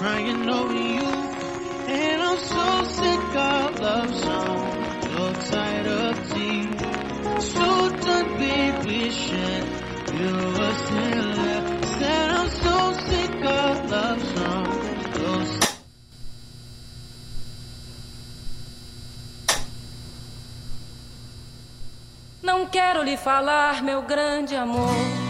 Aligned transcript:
crying 0.00 0.48
over 0.48 0.72
you. 0.72 1.08
And 1.92 2.22
I'm 2.22 2.38
so 2.38 2.84
sick 2.84 3.24
of 3.36 3.80
love 3.80 4.14
songs, 4.24 5.04
so 5.04 5.52
tired 5.52 5.86
of. 5.86 6.10
So 7.40 7.88
done 8.04 8.38
being 8.38 8.76
wishing 8.86 9.64
you 10.20 10.34
still 10.84 11.28
there. 11.40 11.64
Said 11.98 12.30
I'm 12.38 12.50
so 12.64 12.76
sick 13.08 13.34
of 13.60 13.90
love 13.90 14.22
songs, 14.34 14.84
so 15.16 15.68
Não 22.42 22.66
quero 22.66 23.02
lhe 23.02 23.16
falar, 23.16 23.82
meu 23.82 24.02
grande 24.02 24.56
amor, 24.56 25.29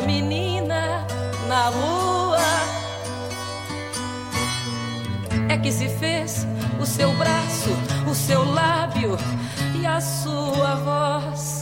Sua 0.00 0.06
menina 0.06 1.06
na 1.46 1.68
lua. 1.68 2.38
É 5.48 5.56
que 5.58 5.70
se 5.70 5.88
fez 5.88 6.46
o 6.80 6.86
seu 6.86 7.12
braço, 7.14 7.70
o 8.10 8.14
seu 8.14 8.44
lábio 8.44 9.16
e 9.80 9.86
a 9.86 10.00
sua 10.00 10.74
voz. 10.76 11.59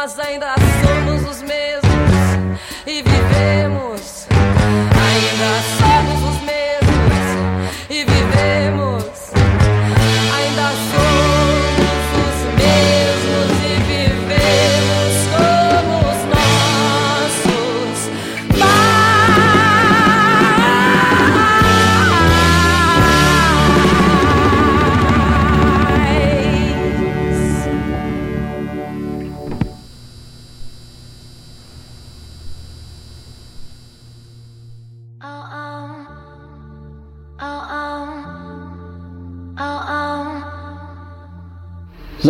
Nós 0.00 0.18
ainda 0.18 0.54
somos 0.82 1.28
os 1.28 1.42
mesmos 1.42 1.69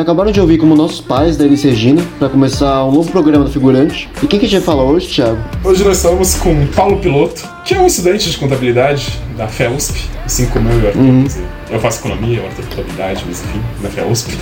Acabaram 0.00 0.32
de 0.32 0.40
ouvir 0.40 0.56
como 0.56 0.74
nossos 0.74 0.98
pais 0.98 1.36
da 1.36 1.44
Elis 1.44 1.62
Regina 1.62 2.02
para 2.18 2.30
começar 2.30 2.86
um 2.86 2.90
novo 2.90 3.12
programa 3.12 3.44
do 3.44 3.50
Figurante. 3.50 4.08
E 4.22 4.26
quem 4.26 4.40
que 4.40 4.46
a 4.46 4.48
gente 4.48 4.58
vai 4.58 4.74
falar 4.74 4.84
hoje, 4.84 5.06
Thiago? 5.08 5.38
Hoje 5.62 5.84
nós 5.84 5.98
estamos 5.98 6.36
com 6.36 6.66
Paulo 6.68 6.96
Piloto, 6.96 7.46
que 7.64 7.74
é 7.74 7.80
um 7.80 7.86
estudante 7.86 8.30
de 8.30 8.36
contabilidade 8.36 9.20
da 9.36 9.46
FEUSP, 9.48 10.08
assim 10.24 10.46
como 10.46 10.68
eu 10.70 10.80
e 10.80 10.84
o 10.84 10.86
Arthur. 10.88 11.00
Uhum. 11.00 11.26
Eu 11.70 11.80
faço 11.80 12.00
economia, 12.00 12.42
o 12.42 12.46
Arthur 12.46 12.64
contabilidade, 12.64 13.24
mas 13.26 13.42
enfim, 13.42 13.62
da 13.82 13.88
FEUSP. 13.88 14.36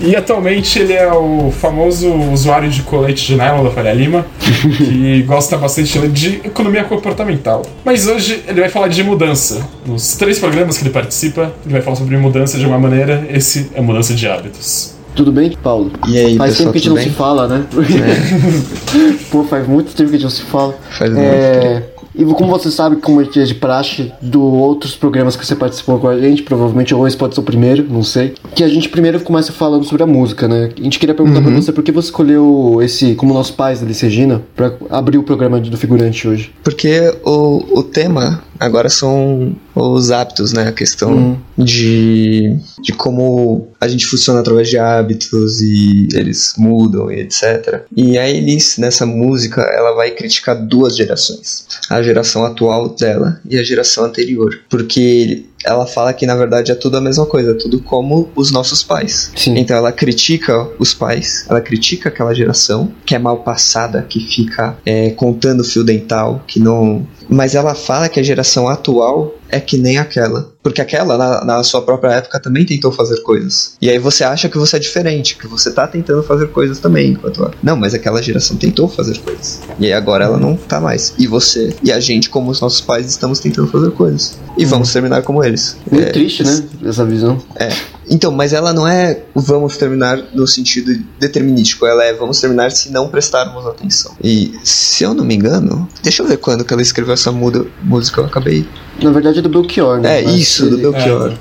E 0.00 0.14
atualmente 0.14 0.78
ele 0.78 0.92
é 0.92 1.10
o 1.10 1.50
famoso 1.50 2.12
usuário 2.12 2.68
de 2.68 2.82
colete 2.82 3.26
de 3.26 3.36
nylon 3.36 3.64
da 3.64 3.70
Faria 3.70 3.94
Lima, 3.94 4.26
que 4.40 5.22
gosta 5.26 5.56
bastante 5.56 5.98
de 6.08 6.40
economia 6.44 6.84
comportamental. 6.84 7.62
Mas 7.84 8.06
hoje 8.06 8.42
ele 8.46 8.60
vai 8.60 8.68
falar 8.68 8.88
de 8.88 9.02
mudança. 9.02 9.66
Nos 9.86 10.16
três 10.16 10.38
programas 10.38 10.76
que 10.76 10.84
ele 10.84 10.90
participa, 10.90 11.52
ele 11.64 11.72
vai 11.72 11.82
falar 11.82 11.96
sobre 11.96 12.16
mudança 12.18 12.58
de 12.58 12.66
uma 12.66 12.78
maneira, 12.78 13.26
esse 13.30 13.70
é 13.74 13.80
mudança 13.80 14.14
de 14.14 14.26
hábitos. 14.28 14.94
Tudo 15.14 15.32
bem, 15.32 15.56
Paulo? 15.62 15.92
E 16.06 16.18
aí, 16.18 16.36
Faz 16.36 16.58
tempo 16.58 16.72
pessoal, 16.72 16.72
que 16.72 16.78
a 16.78 16.80
gente 16.80 16.88
não 16.90 16.96
bem? 16.96 17.04
se 17.04 17.10
fala, 17.10 17.48
né? 17.48 17.66
Pô, 19.32 19.44
faz 19.44 19.66
muito 19.66 19.94
tempo 19.94 20.10
que 20.10 20.16
a 20.16 20.18
gente 20.18 20.24
não 20.24 20.30
se 20.30 20.42
fala. 20.42 20.78
Faz 20.98 21.16
é... 21.16 21.82
E 22.16 22.24
como 22.24 22.50
você 22.50 22.70
sabe, 22.70 22.96
como 22.96 23.20
é 23.20 23.24
de 23.24 23.54
praxe 23.54 24.12
do 24.22 24.42
outros 24.42 24.94
programas 24.96 25.36
que 25.36 25.44
você 25.46 25.54
participou 25.54 25.98
com 25.98 26.08
a 26.08 26.18
gente, 26.18 26.42
provavelmente 26.42 26.94
ou 26.94 27.06
esse 27.06 27.16
pode 27.16 27.34
ser 27.34 27.40
o 27.40 27.44
primeiro, 27.44 27.86
não 27.88 28.02
sei. 28.02 28.34
Que 28.54 28.64
a 28.64 28.68
gente 28.68 28.88
primeiro 28.88 29.20
começa 29.20 29.52
falando 29.52 29.84
sobre 29.84 30.02
a 30.02 30.06
música, 30.06 30.48
né? 30.48 30.70
A 30.78 30.82
gente 30.82 30.98
queria 30.98 31.14
perguntar 31.14 31.42
pra 31.42 31.50
você 31.50 31.72
por 31.72 31.84
que 31.84 31.92
você 31.92 32.06
escolheu 32.08 32.78
esse, 32.82 33.14
como 33.14 33.34
nossos 33.34 33.54
pais 33.54 33.80
da 33.80 33.86
Alice 33.86 34.04
Regina, 34.04 34.42
pra 34.54 34.72
abrir 34.90 35.18
o 35.18 35.22
programa 35.22 35.60
do 35.60 35.76
figurante 35.76 36.26
hoje. 36.26 36.52
Porque 36.64 37.12
o, 37.24 37.78
o 37.78 37.82
tema 37.82 38.42
agora 38.58 38.88
são 38.88 39.54
os 39.74 40.10
hábitos, 40.10 40.52
né? 40.52 40.68
A 40.68 40.72
questão 40.72 41.06
Hum. 41.16 41.36
de, 41.58 42.56
de 42.82 42.92
como 42.92 43.68
a 43.80 43.88
gente 43.88 44.06
funciona 44.06 44.40
através 44.40 44.68
de 44.68 44.78
hábitos 44.78 45.60
e 45.60 46.08
eles 46.14 46.54
mudam 46.56 47.10
e 47.10 47.20
etc. 47.20 47.82
E 47.94 48.18
a 48.18 48.28
Elis, 48.28 48.78
nessa 48.78 49.04
música, 49.06 49.62
ela 49.62 49.94
vai 49.94 50.10
criticar 50.10 50.56
duas 50.56 50.96
gerações. 50.96 51.66
A 51.90 52.02
geração 52.02 52.44
atual 52.44 52.88
dela 52.88 53.40
e 53.48 53.58
a 53.58 53.62
geração 53.62 54.04
anterior. 54.04 54.60
Porque 54.68 55.44
ela 55.64 55.86
fala 55.86 56.12
que, 56.12 56.24
na 56.26 56.36
verdade, 56.36 56.70
é 56.70 56.74
tudo 56.74 56.96
a 56.96 57.00
mesma 57.00 57.26
coisa. 57.26 57.50
É 57.50 57.54
tudo 57.54 57.80
como 57.80 58.30
os 58.36 58.50
nossos 58.50 58.82
pais. 58.82 59.32
Sim. 59.34 59.58
Então 59.58 59.76
ela 59.76 59.92
critica 59.92 60.68
os 60.78 60.94
pais, 60.94 61.44
ela 61.48 61.60
critica 61.60 62.08
aquela 62.08 62.32
geração 62.34 62.92
que 63.04 63.14
é 63.14 63.18
mal 63.18 63.38
passada, 63.38 64.02
que 64.02 64.20
fica 64.20 64.76
é, 64.86 65.10
contando 65.10 65.64
fio 65.64 65.82
dental, 65.82 66.44
que 66.46 66.60
não. 66.60 67.06
Mas 67.28 67.54
ela 67.54 67.74
fala 67.74 68.08
que 68.08 68.20
a 68.20 68.22
geração 68.22 68.68
atual 68.68 69.34
é 69.48 69.60
que 69.60 69.76
nem 69.76 69.98
aquela. 69.98 70.52
Porque 70.62 70.80
aquela, 70.80 71.16
na, 71.16 71.44
na 71.44 71.62
sua 71.62 71.82
própria 71.82 72.12
época, 72.12 72.40
também 72.40 72.64
tentou 72.64 72.90
fazer 72.90 73.22
coisas. 73.22 73.76
E 73.80 73.88
aí 73.88 73.98
você 73.98 74.24
acha 74.24 74.48
que 74.48 74.58
você 74.58 74.76
é 74.76 74.78
diferente, 74.78 75.36
que 75.36 75.46
você 75.46 75.70
tá 75.70 75.86
tentando 75.86 76.22
fazer 76.22 76.48
coisas 76.48 76.78
também. 76.78 77.12
Enquanto. 77.12 77.50
Não, 77.62 77.76
mas 77.76 77.94
aquela 77.94 78.22
geração 78.22 78.56
tentou 78.56 78.88
fazer 78.88 79.18
coisas. 79.18 79.60
E 79.78 79.86
aí 79.86 79.92
agora 79.92 80.24
ela 80.24 80.38
não 80.38 80.56
tá 80.56 80.80
mais. 80.80 81.14
E 81.18 81.26
você 81.26 81.74
e 81.82 81.92
a 81.92 82.00
gente, 82.00 82.28
como 82.30 82.50
os 82.50 82.60
nossos 82.60 82.80
pais, 82.80 83.06
estamos 83.06 83.38
tentando 83.38 83.68
fazer 83.68 83.90
coisas. 83.92 84.38
E 84.56 84.64
vamos 84.64 84.92
terminar 84.92 85.22
como 85.22 85.44
eles. 85.44 85.76
Muito 85.90 86.06
É, 86.06 86.10
triste, 86.12 86.42
né? 86.42 86.62
Essa 86.84 87.04
visão. 87.04 87.40
é. 87.56 87.68
Então, 88.08 88.30
mas 88.30 88.52
ela 88.52 88.72
não 88.72 88.86
é 88.86 89.20
vamos 89.34 89.76
terminar 89.76 90.16
no 90.32 90.46
sentido 90.46 90.96
determinístico, 91.18 91.84
ela 91.86 92.04
é 92.04 92.12
vamos 92.14 92.40
terminar 92.40 92.70
se 92.70 92.90
não 92.92 93.08
prestarmos 93.08 93.66
atenção. 93.66 94.12
E 94.22 94.54
se 94.62 95.02
eu 95.02 95.12
não 95.12 95.24
me 95.24 95.34
engano, 95.34 95.88
deixa 96.04 96.22
eu 96.22 96.26
ver 96.28 96.36
quando 96.36 96.64
que 96.64 96.72
ela 96.72 96.80
escreveu 96.82 97.14
essa 97.14 97.32
muda, 97.32 97.66
música, 97.82 98.20
eu 98.20 98.26
acabei. 98.26 98.64
Na 99.02 99.10
verdade 99.10 99.40
é 99.40 99.42
do 99.42 99.48
Belchior, 99.48 100.00
né? 100.00 100.20
É, 100.20 100.22
Mas 100.24 100.34
isso, 100.36 100.70
do 100.70 100.76
ele- 100.76 100.82
Belchior. 100.82 101.32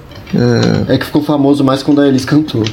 É 0.90 0.98
que 0.98 1.06
ficou 1.06 1.24
famoso 1.24 1.64
mais 1.64 1.84
quando 1.84 2.02
a 2.02 2.08
Elis 2.08 2.26
cantou. 2.26 2.64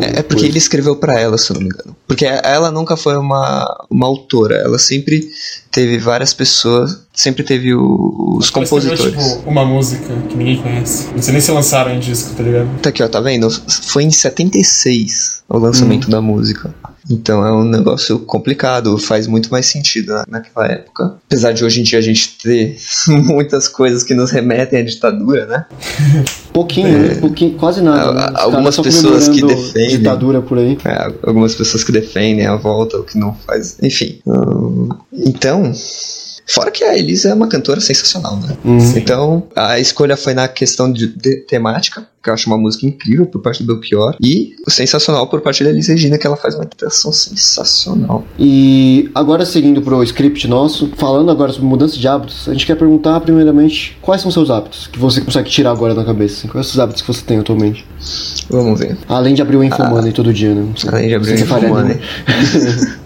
É, 0.00 0.20
é 0.20 0.22
porque 0.22 0.44
ele 0.46 0.58
escreveu 0.58 0.96
pra 0.96 1.18
ela, 1.18 1.38
se 1.38 1.50
eu 1.50 1.54
não 1.54 1.62
me 1.62 1.68
engano. 1.68 1.96
Porque 2.06 2.24
ela 2.24 2.70
nunca 2.70 2.96
foi 2.96 3.16
uma, 3.16 3.86
uma 3.90 4.06
autora, 4.06 4.56
ela 4.56 4.78
sempre 4.78 5.28
teve 5.70 5.98
várias 5.98 6.34
pessoas, 6.34 6.98
sempre 7.14 7.42
teve 7.42 7.72
o- 7.74 8.36
os 8.38 8.46
escreveu, 8.46 8.68
compositores. 8.70 9.14
tipo, 9.36 9.48
uma 9.48 9.64
música 9.64 10.14
que 10.28 10.36
ninguém 10.36 10.60
conhece. 10.60 11.08
Não 11.14 11.22
sei 11.22 11.32
nem 11.32 11.40
se 11.40 11.50
lançaram 11.50 11.92
em 11.94 11.98
disco, 12.00 12.34
tá 12.34 12.42
ligado? 12.42 12.68
Tá 12.80 12.88
aqui, 12.90 13.02
ó, 13.02 13.08
tá 13.08 13.20
vendo? 13.20 13.48
Foi 13.68 14.02
em 14.04 14.10
76 14.10 15.42
o 15.48 15.58
lançamento 15.58 16.08
Hum. 16.08 16.10
da 16.10 16.20
música. 16.20 16.74
Então 17.10 17.44
é 17.44 17.52
um 17.52 17.64
negócio 17.64 18.18
complicado, 18.20 18.96
faz 18.96 19.26
muito 19.26 19.50
mais 19.50 19.66
sentido 19.66 20.12
na- 20.12 20.24
naquela 20.28 20.66
época. 20.66 21.16
Apesar 21.26 21.52
de 21.52 21.64
hoje 21.64 21.80
em 21.80 21.82
dia 21.82 21.98
a 21.98 22.02
gente 22.02 22.38
ter 22.42 22.76
muitas 23.08 23.66
coisas 23.66 24.04
que 24.04 24.14
nos 24.14 24.30
remetem 24.30 24.78
à 24.80 24.82
ditadura, 24.84 25.46
né? 25.46 25.66
Pouquinho, 26.52 26.98
né? 26.98 27.14
Pouquinho, 27.16 27.56
quase 27.58 27.80
nada. 27.82 28.12
Né? 28.12 28.32
Algumas 28.34 28.76
pessoas 28.78 29.28
que 29.28 29.40
defendem. 29.44 29.88
ditadura 29.88 30.40
por 30.42 30.58
aí. 30.58 30.78
É, 30.84 31.12
algumas 31.22 31.54
pessoas 31.54 31.82
que 31.84 31.92
defendem 31.92 32.46
a 32.46 32.56
volta, 32.56 32.96
o 32.96 33.04
que 33.04 33.18
não 33.18 33.34
faz. 33.34 33.76
Enfim. 33.82 34.18
Hum, 34.26 34.88
então. 35.12 35.72
Fora 36.50 36.70
que 36.70 36.82
a 36.82 36.96
Elisa 36.98 37.28
é 37.28 37.34
uma 37.34 37.48
cantora 37.48 37.80
sensacional, 37.80 38.36
né? 38.36 38.56
Uhum. 38.64 38.96
Então, 38.96 39.42
a 39.54 39.78
escolha 39.78 40.16
foi 40.16 40.34
na 40.34 40.48
questão 40.48 40.92
de, 40.92 41.06
de 41.06 41.36
temática, 41.36 42.06
que 42.22 42.28
eu 42.28 42.34
acho 42.34 42.48
uma 42.48 42.58
música 42.58 42.86
incrível 42.86 43.24
por 43.24 43.40
parte 43.40 43.62
do 43.62 43.74
Belchior, 43.74 44.16
e 44.20 44.54
o 44.66 44.70
sensacional 44.70 45.26
por 45.28 45.40
parte 45.40 45.62
da 45.62 45.70
Elisa 45.70 45.92
Regina, 45.92 46.18
que 46.18 46.26
ela 46.26 46.36
faz 46.36 46.54
uma 46.54 46.64
interpretação 46.64 47.12
sensacional. 47.12 48.24
E 48.38 49.10
agora 49.14 49.46
seguindo 49.46 49.80
pro 49.80 50.02
script 50.02 50.46
nosso, 50.48 50.90
falando 50.96 51.30
agora 51.30 51.52
sobre 51.52 51.68
mudança 51.68 51.96
de 51.96 52.08
hábitos, 52.08 52.48
a 52.48 52.52
gente 52.52 52.66
quer 52.66 52.76
perguntar 52.76 53.20
primeiramente 53.20 53.96
quais 54.02 54.20
são 54.20 54.30
seus 54.30 54.50
hábitos 54.50 54.88
que 54.88 54.98
você 54.98 55.20
consegue 55.20 55.48
tirar 55.48 55.70
agora 55.70 55.94
da 55.94 56.04
cabeça. 56.04 56.38
assim, 56.38 56.48
Quais 56.48 56.66
são 56.66 56.74
os 56.74 56.80
hábitos 56.80 57.02
que 57.02 57.08
você 57.08 57.22
tem 57.22 57.38
atualmente? 57.38 57.86
Vamos 58.50 58.78
ver. 58.78 58.98
Além 59.08 59.34
de 59.34 59.42
abrir 59.42 59.56
o 59.56 59.64
Infomoney 59.64 60.12
todo 60.12 60.32
dia, 60.32 60.54
né? 60.54 60.66
Além 60.88 61.08
de 61.08 61.14
abrir 61.14 61.32
o 61.32 61.40
Infomoney. 61.40 62.00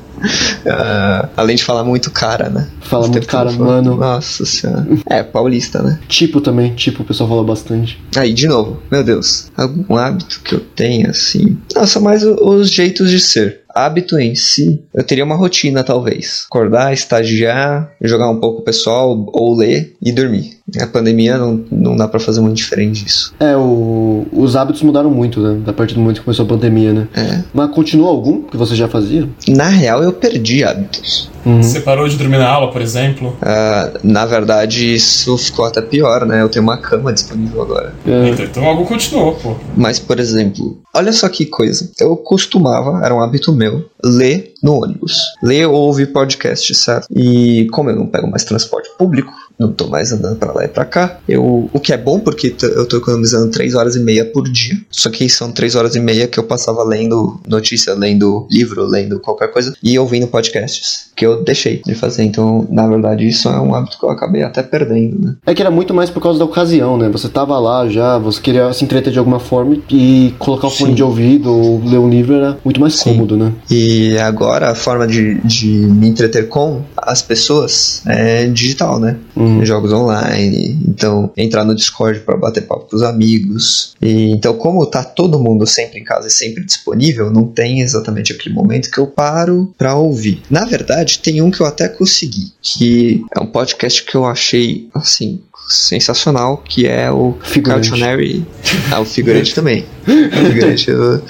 Ah, 0.66 1.28
além 1.36 1.56
de 1.56 1.64
falar 1.64 1.84
muito 1.84 2.10
cara, 2.10 2.48
né? 2.48 2.68
Fala 2.80 3.08
muito 3.08 3.26
cara, 3.26 3.50
mano. 3.52 3.96
Nossa 3.96 4.44
senhora. 4.44 4.86
É, 5.08 5.22
paulista, 5.22 5.82
né? 5.82 5.98
Tipo 6.08 6.40
também, 6.40 6.74
tipo, 6.74 7.02
o 7.02 7.04
pessoal 7.04 7.28
fala 7.28 7.44
bastante. 7.44 8.02
Aí, 8.16 8.32
de 8.32 8.46
novo, 8.46 8.82
meu 8.90 9.04
Deus, 9.04 9.50
algum 9.56 9.96
hábito 9.96 10.40
que 10.42 10.54
eu 10.54 10.60
tenha, 10.60 11.10
assim. 11.10 11.58
Não, 11.74 11.86
são 11.86 12.02
mais 12.02 12.22
os 12.24 12.70
jeitos 12.70 13.10
de 13.10 13.20
ser. 13.20 13.60
Hábito 13.74 14.18
em 14.18 14.34
si, 14.34 14.82
eu 14.94 15.02
teria 15.02 15.24
uma 15.24 15.34
rotina, 15.34 15.82
talvez. 15.82 16.44
Acordar, 16.48 16.92
estagiar, 16.92 17.90
jogar 18.00 18.30
um 18.30 18.38
pouco 18.38 18.60
o 18.60 18.64
pessoal, 18.64 19.26
ou 19.32 19.56
ler 19.56 19.94
e 20.00 20.12
dormir. 20.12 20.58
A 20.80 20.86
pandemia 20.86 21.36
não, 21.36 21.64
não 21.70 21.96
dá 21.96 22.08
pra 22.08 22.18
fazer 22.18 22.40
muito 22.40 22.56
diferente 22.56 23.04
disso. 23.04 23.34
É, 23.38 23.56
o, 23.56 24.26
os 24.32 24.56
hábitos 24.56 24.82
mudaram 24.82 25.10
muito, 25.10 25.40
né? 25.40 25.62
A 25.66 25.72
partir 25.72 25.94
do 25.94 26.00
momento 26.00 26.18
que 26.18 26.24
começou 26.24 26.46
a 26.46 26.48
pandemia, 26.48 26.92
né? 26.92 27.08
É. 27.14 27.42
Mas 27.52 27.70
continua 27.72 28.08
algum 28.08 28.42
que 28.42 28.56
você 28.56 28.74
já 28.74 28.88
fazia? 28.88 29.28
Na 29.48 29.68
real, 29.68 30.02
eu 30.02 30.12
perdi 30.12 30.64
hábitos. 30.64 31.30
Uhum. 31.44 31.62
Você 31.62 31.80
parou 31.80 32.08
de 32.08 32.16
dormir 32.16 32.38
na 32.38 32.48
aula, 32.48 32.72
por 32.72 32.80
exemplo. 32.80 33.36
Ah, 33.42 33.90
na 34.02 34.24
verdade, 34.24 34.94
isso 34.94 35.36
ficou 35.36 35.64
até 35.66 35.82
pior, 35.82 36.24
né? 36.24 36.40
Eu 36.40 36.48
tenho 36.48 36.62
uma 36.62 36.78
cama 36.78 37.12
disponível 37.12 37.60
agora. 37.60 37.92
É. 38.06 38.28
Então, 38.30 38.44
então 38.44 38.64
algo 38.64 38.86
continuou, 38.86 39.34
pô. 39.34 39.56
Mas, 39.76 39.98
por 39.98 40.18
exemplo, 40.18 40.78
olha 40.94 41.12
só 41.12 41.28
que 41.28 41.46
coisa. 41.46 41.90
Eu 41.98 42.16
costumava, 42.16 43.04
era 43.04 43.14
um 43.14 43.20
hábito 43.20 43.52
meu, 43.52 43.88
ler 44.02 44.54
no 44.62 44.82
ônibus. 44.82 45.18
Ler 45.42 45.66
ou 45.66 45.74
ouvir 45.74 46.12
podcast, 46.12 46.74
certo? 46.74 47.06
E 47.10 47.66
como 47.72 47.90
eu 47.90 47.96
não 47.96 48.06
pego 48.06 48.28
mais 48.30 48.44
transporte 48.44 48.88
público, 48.96 49.32
não 49.58 49.72
tô 49.72 49.86
mais 49.86 50.12
andando 50.12 50.36
pra 50.36 50.52
lá 50.52 50.64
e 50.64 50.68
pra 50.68 50.84
cá, 50.84 51.18
eu, 51.28 51.68
o 51.72 51.80
que 51.80 51.92
é 51.92 51.96
bom 51.96 52.18
porque 52.18 52.54
eu 52.62 52.86
tô 52.86 52.96
economizando 52.96 53.50
3 53.50 53.74
horas 53.74 53.96
e 53.96 54.00
meia 54.00 54.24
por 54.24 54.48
dia. 54.48 54.76
Só 54.90 55.10
que 55.10 55.28
são 55.28 55.52
3 55.52 55.74
horas 55.74 55.94
e 55.94 56.00
meia 56.00 56.26
que 56.26 56.38
eu 56.38 56.44
passava 56.44 56.82
lendo 56.82 57.40
notícia, 57.46 57.94
lendo 57.94 58.46
livro, 58.50 58.84
lendo 58.84 59.20
qualquer 59.20 59.48
coisa 59.52 59.74
e 59.82 59.98
ouvindo 59.98 60.26
podcasts, 60.26 61.10
que 61.16 61.24
eu 61.24 61.42
deixei 61.42 61.82
de 61.84 61.94
fazer. 61.94 62.24
Então, 62.24 62.66
na 62.70 62.86
verdade, 62.86 63.26
isso 63.26 63.48
é 63.48 63.60
um 63.60 63.74
hábito 63.74 63.98
que 63.98 64.04
eu 64.04 64.10
acabei 64.10 64.42
até 64.42 64.62
perdendo, 64.62 65.18
né? 65.20 65.36
É 65.46 65.54
que 65.54 65.62
era 65.62 65.70
muito 65.70 65.94
mais 65.94 66.10
por 66.10 66.22
causa 66.22 66.38
da 66.38 66.44
ocasião, 66.44 66.96
né? 66.96 67.08
Você 67.10 67.28
tava 67.28 67.58
lá 67.58 67.88
já, 67.88 68.18
você 68.18 68.40
queria 68.40 68.72
se 68.72 68.84
entreter 68.84 69.12
de 69.12 69.18
alguma 69.18 69.38
forma 69.38 69.76
e 69.90 70.34
colocar 70.38 70.66
o 70.66 70.70
fone 70.70 70.90
Sim. 70.90 70.96
de 70.96 71.02
ouvido 71.02 71.52
ou 71.52 71.82
ler 71.84 71.98
um 71.98 72.08
livro 72.08 72.34
era 72.34 72.58
muito 72.64 72.80
mais 72.80 72.94
Sim. 72.94 73.10
cômodo, 73.10 73.36
né? 73.36 73.52
E 73.70 74.16
agora 74.18 74.70
a 74.70 74.74
forma 74.74 75.06
de, 75.06 75.40
de 75.44 75.68
me 75.68 76.08
entreter 76.08 76.48
com 76.48 76.82
as 76.96 77.22
pessoas 77.22 78.02
é 78.06 78.46
digital, 78.46 78.98
né? 78.98 79.16
Uhum. 79.44 79.64
Jogos 79.64 79.92
online, 79.92 80.78
então 80.88 81.30
entrar 81.36 81.64
no 81.64 81.74
Discord 81.74 82.20
para 82.20 82.36
bater 82.36 82.62
papo 82.66 82.86
com 82.90 82.96
os 82.96 83.02
amigos. 83.02 83.94
E, 84.00 84.30
então, 84.30 84.54
como 84.54 84.84
tá 84.86 85.02
todo 85.02 85.38
mundo 85.38 85.66
sempre 85.66 86.00
em 86.00 86.04
casa 86.04 86.28
e 86.28 86.30
sempre 86.30 86.64
disponível, 86.64 87.30
não 87.30 87.46
tem 87.46 87.80
exatamente 87.80 88.32
aquele 88.32 88.54
momento 88.54 88.90
que 88.90 88.98
eu 88.98 89.06
paro 89.06 89.72
pra 89.78 89.94
ouvir. 89.94 90.42
Na 90.50 90.64
verdade, 90.64 91.18
tem 91.18 91.40
um 91.42 91.50
que 91.50 91.60
eu 91.60 91.66
até 91.66 91.88
consegui, 91.88 92.52
que 92.62 93.24
é 93.36 93.40
um 93.40 93.46
podcast 93.46 94.02
que 94.04 94.14
eu 94.14 94.24
achei 94.24 94.88
assim 94.94 95.40
sensacional, 95.68 96.58
que 96.58 96.86
é 96.86 97.10
o 97.10 97.34
Figurante. 97.42 97.88
Cautionary. 97.88 98.46
Ah, 98.90 99.00
o 99.00 99.04
figurante 99.04 99.54
também. 99.56 99.86
O 100.06 100.46
figurante, 100.46 100.90
eu... 100.90 101.22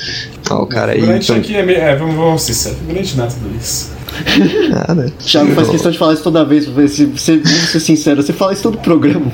ah, 0.51 0.61
o 0.63 0.67
cara 0.67 0.93
aí. 0.93 1.01
Figurante 1.01 1.25
então- 1.25 1.37
aqui 1.37 1.55
é 1.57 1.63
meio. 1.63 1.79
É, 1.79 1.97
vamos, 1.97 2.15
vamos 2.17 2.43
ser 2.43 2.55
sérios. 2.55 2.81
Figurante 2.81 3.17
não 3.17 3.25
é 3.25 3.29
tudo 3.29 3.57
isso. 3.57 3.93
Nada. 4.71 5.13
Thiago 5.19 5.53
faz 5.53 5.69
questão 5.69 5.91
de 5.91 5.99
falar 5.99 6.15
isso 6.15 6.23
toda 6.23 6.45
vez, 6.45 6.65
pra 6.67 6.75
ver 6.75 6.89
se 6.89 7.07
você, 7.07 7.37
vamos 7.39 7.71
ser 7.71 7.81
sincero, 7.81 8.23
você 8.23 8.33
fala 8.33 8.53
isso 8.53 8.63
todo 8.63 8.79
programa. 8.79 9.33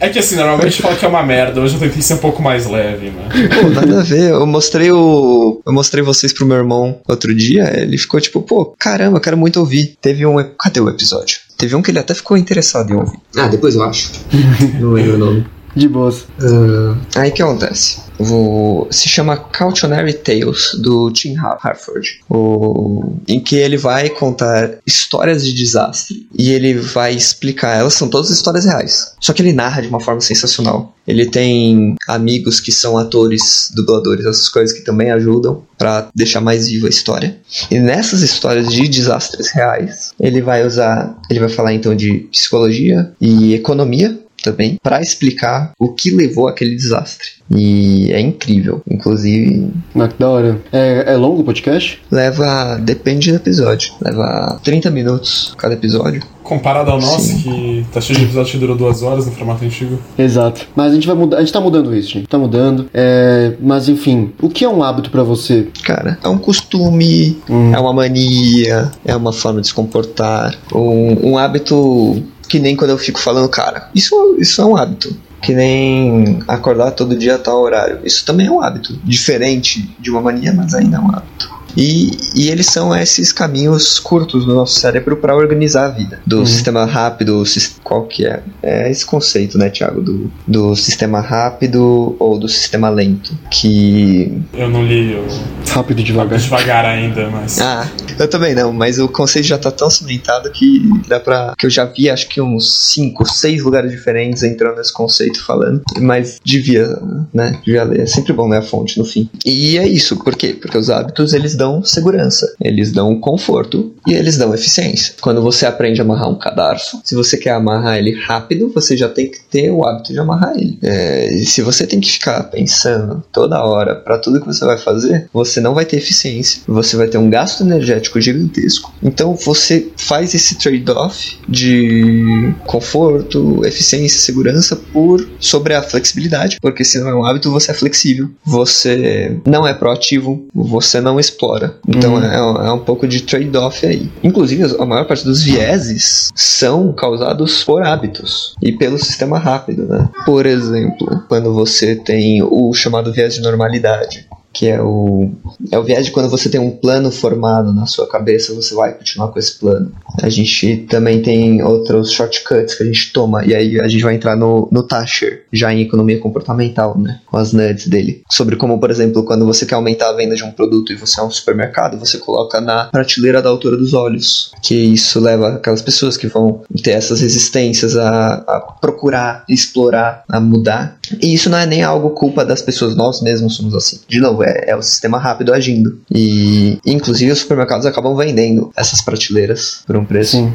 É 0.00 0.08
que 0.08 0.18
assim, 0.18 0.36
normalmente 0.36 0.82
fala 0.82 0.96
que 0.96 1.04
é 1.04 1.08
uma 1.08 1.22
merda, 1.22 1.60
hoje 1.60 1.74
eu 1.74 1.80
tentei 1.80 2.02
ser 2.02 2.14
um 2.14 2.18
pouco 2.18 2.42
mais 2.42 2.66
leve, 2.66 3.10
mano. 3.10 3.28
Pô, 3.60 3.68
nada 3.68 4.00
a 4.00 4.02
ver. 4.02 4.30
Eu 4.30 4.46
mostrei 4.46 4.90
o. 4.90 5.60
Eu 5.64 5.72
mostrei 5.72 6.02
vocês 6.02 6.32
pro 6.32 6.46
meu 6.46 6.56
irmão 6.56 7.00
outro 7.08 7.34
dia. 7.34 7.70
Ele 7.80 7.96
ficou 7.98 8.20
tipo, 8.20 8.42
pô, 8.42 8.74
caramba, 8.78 9.18
eu 9.18 9.20
quero 9.20 9.36
muito 9.36 9.60
ouvir. 9.60 9.96
Teve 10.00 10.26
um. 10.26 10.36
Cadê 10.58 10.80
o 10.80 10.88
episódio? 10.88 11.38
Teve 11.56 11.76
um 11.76 11.82
que 11.82 11.90
ele 11.90 11.98
até 11.98 12.14
ficou 12.14 12.36
interessado 12.36 12.90
em 12.90 12.96
ouvir. 12.96 13.18
Ah, 13.36 13.46
depois 13.46 13.74
eu 13.74 13.82
acho. 13.84 14.10
Não 14.80 14.92
lembro 14.92 15.14
o 15.14 15.18
nome. 15.18 15.46
De 15.74 15.88
boas. 15.88 16.26
Ah, 16.40 17.20
aí 17.20 17.30
que 17.30 17.42
acontece? 17.42 18.00
O, 18.18 18.86
se 18.90 19.08
chama 19.08 19.36
Cautionary 19.36 20.12
Tales 20.12 20.72
do 20.80 21.10
Tim 21.10 21.34
Har- 21.36 21.58
Harford, 21.60 22.20
o, 22.30 23.14
em 23.26 23.40
que 23.40 23.56
ele 23.56 23.76
vai 23.76 24.10
contar 24.10 24.78
histórias 24.86 25.44
de 25.44 25.52
desastre 25.52 26.28
e 26.38 26.50
ele 26.52 26.74
vai 26.74 27.14
explicar. 27.14 27.78
Elas 27.78 27.94
são 27.94 28.08
todas 28.08 28.30
histórias 28.30 28.64
reais, 28.64 29.12
só 29.18 29.32
que 29.32 29.40
ele 29.42 29.52
narra 29.52 29.80
de 29.82 29.88
uma 29.88 29.98
forma 29.98 30.20
sensacional. 30.20 30.94
Ele 31.08 31.26
tem 31.26 31.96
amigos 32.06 32.60
que 32.60 32.70
são 32.70 32.96
atores, 32.96 33.72
dubladores, 33.74 34.24
essas 34.24 34.48
coisas 34.48 34.76
que 34.76 34.84
também 34.84 35.10
ajudam 35.10 35.64
pra 35.76 36.08
deixar 36.14 36.40
mais 36.40 36.68
viva 36.68 36.86
a 36.86 36.90
história. 36.90 37.38
E 37.70 37.80
nessas 37.80 38.20
histórias 38.22 38.68
de 38.70 38.86
desastres 38.86 39.50
reais, 39.50 40.12
ele 40.20 40.40
vai 40.40 40.64
usar, 40.64 41.18
ele 41.28 41.40
vai 41.40 41.48
falar 41.48 41.72
então 41.74 41.96
de 41.96 42.28
psicologia 42.30 43.10
e 43.20 43.54
economia 43.54 44.20
também 44.42 44.76
para 44.82 45.00
explicar 45.00 45.72
o 45.78 45.88
que 45.88 46.10
levou 46.10 46.48
àquele 46.48 46.74
desastre. 46.76 47.28
E 47.54 48.10
é 48.12 48.20
incrível. 48.20 48.80
Inclusive, 48.90 49.68
Ah, 49.94 50.08
que 50.08 50.18
da 50.18 50.28
hora. 50.28 50.60
É, 50.72 51.04
é 51.12 51.16
longo 51.16 51.42
o 51.42 51.44
podcast? 51.44 52.00
leva. 52.10 52.78
Depende 52.82 53.30
do 53.30 53.36
episódio. 53.36 53.92
Leva 54.00 54.58
30 54.64 54.90
minutos 54.90 55.54
cada 55.58 55.74
episódio. 55.74 56.22
Comparado 56.42 56.90
ao 56.90 57.00
nosso, 57.00 57.20
Sim. 57.20 57.42
que 57.42 57.86
tá 57.92 58.00
cheio 58.00 58.18
de 58.18 58.24
episódio 58.24 58.52
que 58.52 58.58
durou 58.58 58.76
duas 58.76 59.02
horas 59.02 59.26
no 59.26 59.32
formato 59.32 59.64
antigo. 59.64 59.98
Exato. 60.18 60.66
Mas 60.74 60.92
a 60.92 60.94
gente 60.94 61.06
vai 61.06 61.14
mudar, 61.16 61.36
a 61.36 61.40
gente 61.40 61.52
tá 61.52 61.60
mudando 61.60 61.94
isso, 61.94 62.10
gente. 62.10 62.26
Tá 62.26 62.36
mudando. 62.38 62.88
É, 62.92 63.52
mas 63.60 63.88
enfim, 63.88 64.32
o 64.40 64.48
que 64.48 64.64
é 64.64 64.68
um 64.68 64.82
hábito 64.82 65.10
pra 65.10 65.22
você? 65.22 65.68
Cara, 65.84 66.18
é 66.22 66.28
um 66.28 66.38
costume, 66.38 67.38
é 67.48 67.78
uma 67.78 67.92
mania, 67.92 68.90
é 69.04 69.14
uma 69.14 69.32
forma 69.32 69.60
de 69.60 69.68
se 69.68 69.74
comportar. 69.74 70.54
Um, 70.74 71.30
um 71.32 71.38
hábito 71.38 72.22
que 72.52 72.58
nem 72.58 72.76
quando 72.76 72.90
eu 72.90 72.98
fico 72.98 73.18
falando, 73.18 73.48
cara, 73.48 73.88
isso, 73.94 74.36
isso 74.38 74.60
é 74.60 74.64
um 74.66 74.76
hábito. 74.76 75.16
Que 75.40 75.54
nem 75.54 76.38
acordar 76.46 76.90
todo 76.90 77.16
dia 77.16 77.36
a 77.36 77.38
tal 77.38 77.62
horário. 77.62 78.00
Isso 78.04 78.26
também 78.26 78.46
é 78.46 78.50
um 78.50 78.60
hábito. 78.60 78.94
Diferente 79.02 79.90
de 79.98 80.10
uma 80.10 80.20
mania, 80.20 80.52
mas 80.52 80.74
ainda 80.74 80.98
é 80.98 81.00
um 81.00 81.08
hábito. 81.08 81.50
E, 81.76 82.10
e 82.34 82.48
eles 82.50 82.66
são 82.66 82.94
esses 82.94 83.32
caminhos 83.32 83.98
curtos 83.98 84.44
do 84.44 84.54
nosso 84.54 84.78
cérebro 84.78 85.16
para 85.16 85.34
organizar 85.34 85.86
a 85.86 85.88
vida. 85.88 86.20
Do 86.26 86.46
sistema 86.46 86.84
rápido, 86.84 87.42
qual 87.82 88.06
que 88.06 88.26
é? 88.26 88.42
É 88.62 88.90
esse 88.90 89.04
conceito, 89.04 89.58
né, 89.58 89.70
Thiago? 89.70 90.02
Do, 90.02 90.30
do 90.46 90.76
sistema 90.76 91.20
rápido 91.20 92.16
ou 92.18 92.38
do 92.38 92.48
sistema 92.48 92.88
lento. 92.88 93.36
Que 93.50 94.40
Eu 94.54 94.68
não 94.68 94.84
li 94.84 95.14
o 95.14 95.26
Rápido 95.70 96.00
e 96.00 96.04
devagar. 96.04 96.38
devagar 96.38 96.84
ainda, 96.84 97.30
mas. 97.30 97.58
ah, 97.60 97.90
eu 98.18 98.28
também 98.28 98.54
não, 98.54 98.72
mas 98.72 98.98
o 98.98 99.08
conceito 99.08 99.46
já 99.46 99.58
tá 99.58 99.70
tão 99.70 99.88
cimentado 99.88 100.50
que 100.50 100.82
dá 101.08 101.18
pra. 101.18 101.54
que 101.56 101.66
eu 101.66 101.70
já 101.70 101.84
vi 101.84 102.10
acho 102.10 102.28
que 102.28 102.40
uns 102.40 102.92
5, 102.92 103.24
6 103.26 103.62
lugares 103.62 103.90
diferentes 103.90 104.42
entrando 104.42 104.76
nesse 104.76 104.92
conceito 104.92 105.42
falando. 105.44 105.82
Mas 106.00 106.38
devia, 106.44 106.86
né? 107.32 107.58
Devia 107.64 107.84
ler. 107.84 108.00
É 108.00 108.06
sempre 108.06 108.32
bom 108.32 108.48
ler 108.48 108.58
a 108.58 108.62
fonte 108.62 108.98
no 108.98 109.04
fim. 109.04 109.30
E 109.46 109.78
é 109.78 109.86
isso, 109.86 110.16
por 110.22 110.36
quê? 110.36 110.56
Porque 110.60 110.76
os 110.76 110.90
hábitos 110.90 111.32
eles 111.32 111.54
dão 111.62 111.84
segurança, 111.84 112.52
eles 112.60 112.90
dão 112.90 113.14
conforto 113.20 113.94
e 114.04 114.14
eles 114.14 114.36
dão 114.36 114.52
eficiência. 114.52 115.14
Quando 115.20 115.40
você 115.40 115.64
aprende 115.64 116.00
a 116.00 116.04
amarrar 116.04 116.28
um 116.28 116.34
cadarço, 116.34 117.00
se 117.04 117.14
você 117.14 117.36
quer 117.36 117.50
amarrar 117.50 117.98
ele 117.98 118.18
rápido, 118.18 118.72
você 118.74 118.96
já 118.96 119.08
tem 119.08 119.30
que 119.30 119.38
ter 119.40 119.70
o 119.70 119.84
hábito 119.84 120.12
de 120.12 120.18
amarrar 120.18 120.56
ele. 120.56 120.76
É, 120.82 121.32
e 121.32 121.46
se 121.46 121.62
você 121.62 121.86
tem 121.86 122.00
que 122.00 122.10
ficar 122.10 122.42
pensando 122.44 123.22
toda 123.30 123.64
hora 123.64 123.94
para 123.94 124.18
tudo 124.18 124.40
que 124.40 124.46
você 124.46 124.64
vai 124.64 124.76
fazer, 124.76 125.28
você 125.32 125.60
não 125.60 125.72
vai 125.72 125.84
ter 125.84 125.98
eficiência, 125.98 126.62
você 126.66 126.96
vai 126.96 127.06
ter 127.06 127.18
um 127.18 127.30
gasto 127.30 127.62
energético 127.62 128.20
gigantesco. 128.20 128.92
Então 129.00 129.36
você 129.36 129.88
faz 129.96 130.34
esse 130.34 130.56
trade-off 130.58 131.38
de 131.48 132.52
conforto, 132.66 133.64
eficiência, 133.64 134.18
segurança 134.18 134.74
por 134.92 135.24
sobre 135.38 135.74
a 135.74 135.82
flexibilidade, 135.82 136.58
porque 136.60 136.84
se 136.84 136.98
não 136.98 137.08
é 137.08 137.14
um 137.14 137.24
hábito, 137.24 137.52
você 137.52 137.70
é 137.70 137.74
flexível, 137.74 138.30
você 138.44 139.36
não 139.46 139.66
é 139.66 139.72
proativo, 139.72 140.44
você 140.52 141.00
não 141.00 141.20
explora. 141.20 141.51
Então 141.86 142.22
é, 142.22 142.36
é 142.36 142.72
um 142.72 142.78
pouco 142.78 143.06
de 143.06 143.22
trade-off 143.22 143.86
aí. 143.86 144.10
Inclusive, 144.22 144.76
a 144.78 144.84
maior 144.84 145.04
parte 145.04 145.24
dos 145.24 145.42
vieses 145.42 146.30
são 146.34 146.92
causados 146.92 147.64
por 147.64 147.82
hábitos 147.82 148.54
e 148.62 148.72
pelo 148.72 148.98
sistema 148.98 149.38
rápido, 149.38 149.86
né? 149.86 150.08
Por 150.24 150.46
exemplo, 150.46 151.22
quando 151.28 151.52
você 151.52 151.96
tem 151.96 152.42
o 152.42 152.72
chamado 152.72 153.12
viés 153.12 153.34
de 153.34 153.40
normalidade, 153.40 154.26
que 154.52 154.68
é 154.68 154.80
o 154.80 155.30
é 155.70 155.78
o 155.78 155.82
viés 155.82 156.04
de 156.04 156.10
quando 156.10 156.28
você 156.28 156.48
tem 156.48 156.60
um 156.60 156.70
plano 156.70 157.10
formado 157.10 157.72
na 157.72 157.86
sua 157.86 158.08
cabeça, 158.08 158.54
você 158.54 158.74
vai 158.74 158.94
continuar 158.94 159.28
com 159.28 159.38
esse 159.38 159.58
plano. 159.58 159.92
A 160.20 160.28
gente 160.28 160.86
também 160.88 161.22
tem 161.22 161.62
outros 161.62 162.10
shortcuts 162.10 162.74
que 162.74 162.82
a 162.82 162.86
gente 162.86 163.12
toma, 163.12 163.44
e 163.44 163.54
aí 163.54 163.80
a 163.80 163.88
gente 163.88 164.02
vai 164.02 164.14
entrar 164.14 164.36
no, 164.36 164.68
no 164.70 164.82
Tasher, 164.82 165.44
já 165.52 165.72
em 165.72 165.82
economia 165.82 166.18
comportamental, 166.18 166.98
né? 166.98 167.20
Com 167.26 167.36
as 167.36 167.52
nuts 167.52 167.86
dele. 167.86 168.22
Sobre 168.30 168.56
como, 168.56 168.78
por 168.78 168.90
exemplo, 168.90 169.24
quando 169.24 169.46
você 169.46 169.64
quer 169.64 169.76
aumentar 169.76 170.10
a 170.10 170.12
venda 170.12 170.34
de 170.34 170.44
um 170.44 170.50
produto 170.50 170.92
e 170.92 170.96
você 170.96 171.20
é 171.20 171.22
um 171.22 171.30
supermercado, 171.30 171.98
você 171.98 172.18
coloca 172.18 172.60
na 172.60 172.86
prateleira 172.86 173.40
da 173.40 173.48
altura 173.48 173.76
dos 173.76 173.94
olhos. 173.94 174.52
Que 174.62 174.74
isso 174.74 175.20
leva 175.20 175.54
aquelas 175.54 175.82
pessoas 175.82 176.16
que 176.16 176.26
vão 176.26 176.62
ter 176.82 176.92
essas 176.92 177.20
resistências 177.20 177.96
a, 177.96 178.34
a 178.34 178.60
procurar, 178.80 179.44
explorar, 179.48 180.24
a 180.28 180.40
mudar. 180.40 180.98
E 181.20 181.34
isso 181.34 181.50
não 181.50 181.58
é 181.58 181.66
nem 181.66 181.82
algo 181.82 182.10
culpa 182.10 182.44
das 182.44 182.62
pessoas, 182.62 182.94
nós 182.94 183.20
mesmos 183.20 183.56
somos 183.56 183.74
assim. 183.74 184.00
De 184.08 184.20
novo, 184.20 184.41
é, 184.44 184.70
é 184.70 184.76
o 184.76 184.82
sistema 184.82 185.18
rápido 185.18 185.52
agindo. 185.52 186.00
E, 186.10 186.78
inclusive, 186.84 187.32
os 187.32 187.40
supermercados 187.40 187.86
acabam 187.86 188.16
vendendo 188.16 188.72
essas 188.76 189.00
prateleiras 189.00 189.82
por 189.86 189.96
um 189.96 190.04
preço. 190.04 190.36
Sim. 190.36 190.52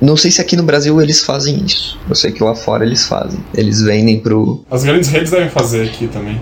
Não 0.00 0.16
sei 0.16 0.30
se 0.30 0.40
aqui 0.40 0.56
no 0.56 0.62
Brasil 0.62 1.00
eles 1.00 1.22
fazem 1.24 1.64
isso. 1.64 1.98
Eu 2.08 2.14
sei 2.14 2.32
que 2.32 2.42
lá 2.42 2.54
fora 2.54 2.84
eles 2.84 3.06
fazem. 3.06 3.38
Eles 3.54 3.82
vendem 3.82 4.20
pro. 4.20 4.64
As 4.70 4.84
grandes 4.84 5.08
redes 5.08 5.30
devem 5.30 5.48
fazer 5.48 5.84
aqui 5.84 6.08
também. 6.08 6.40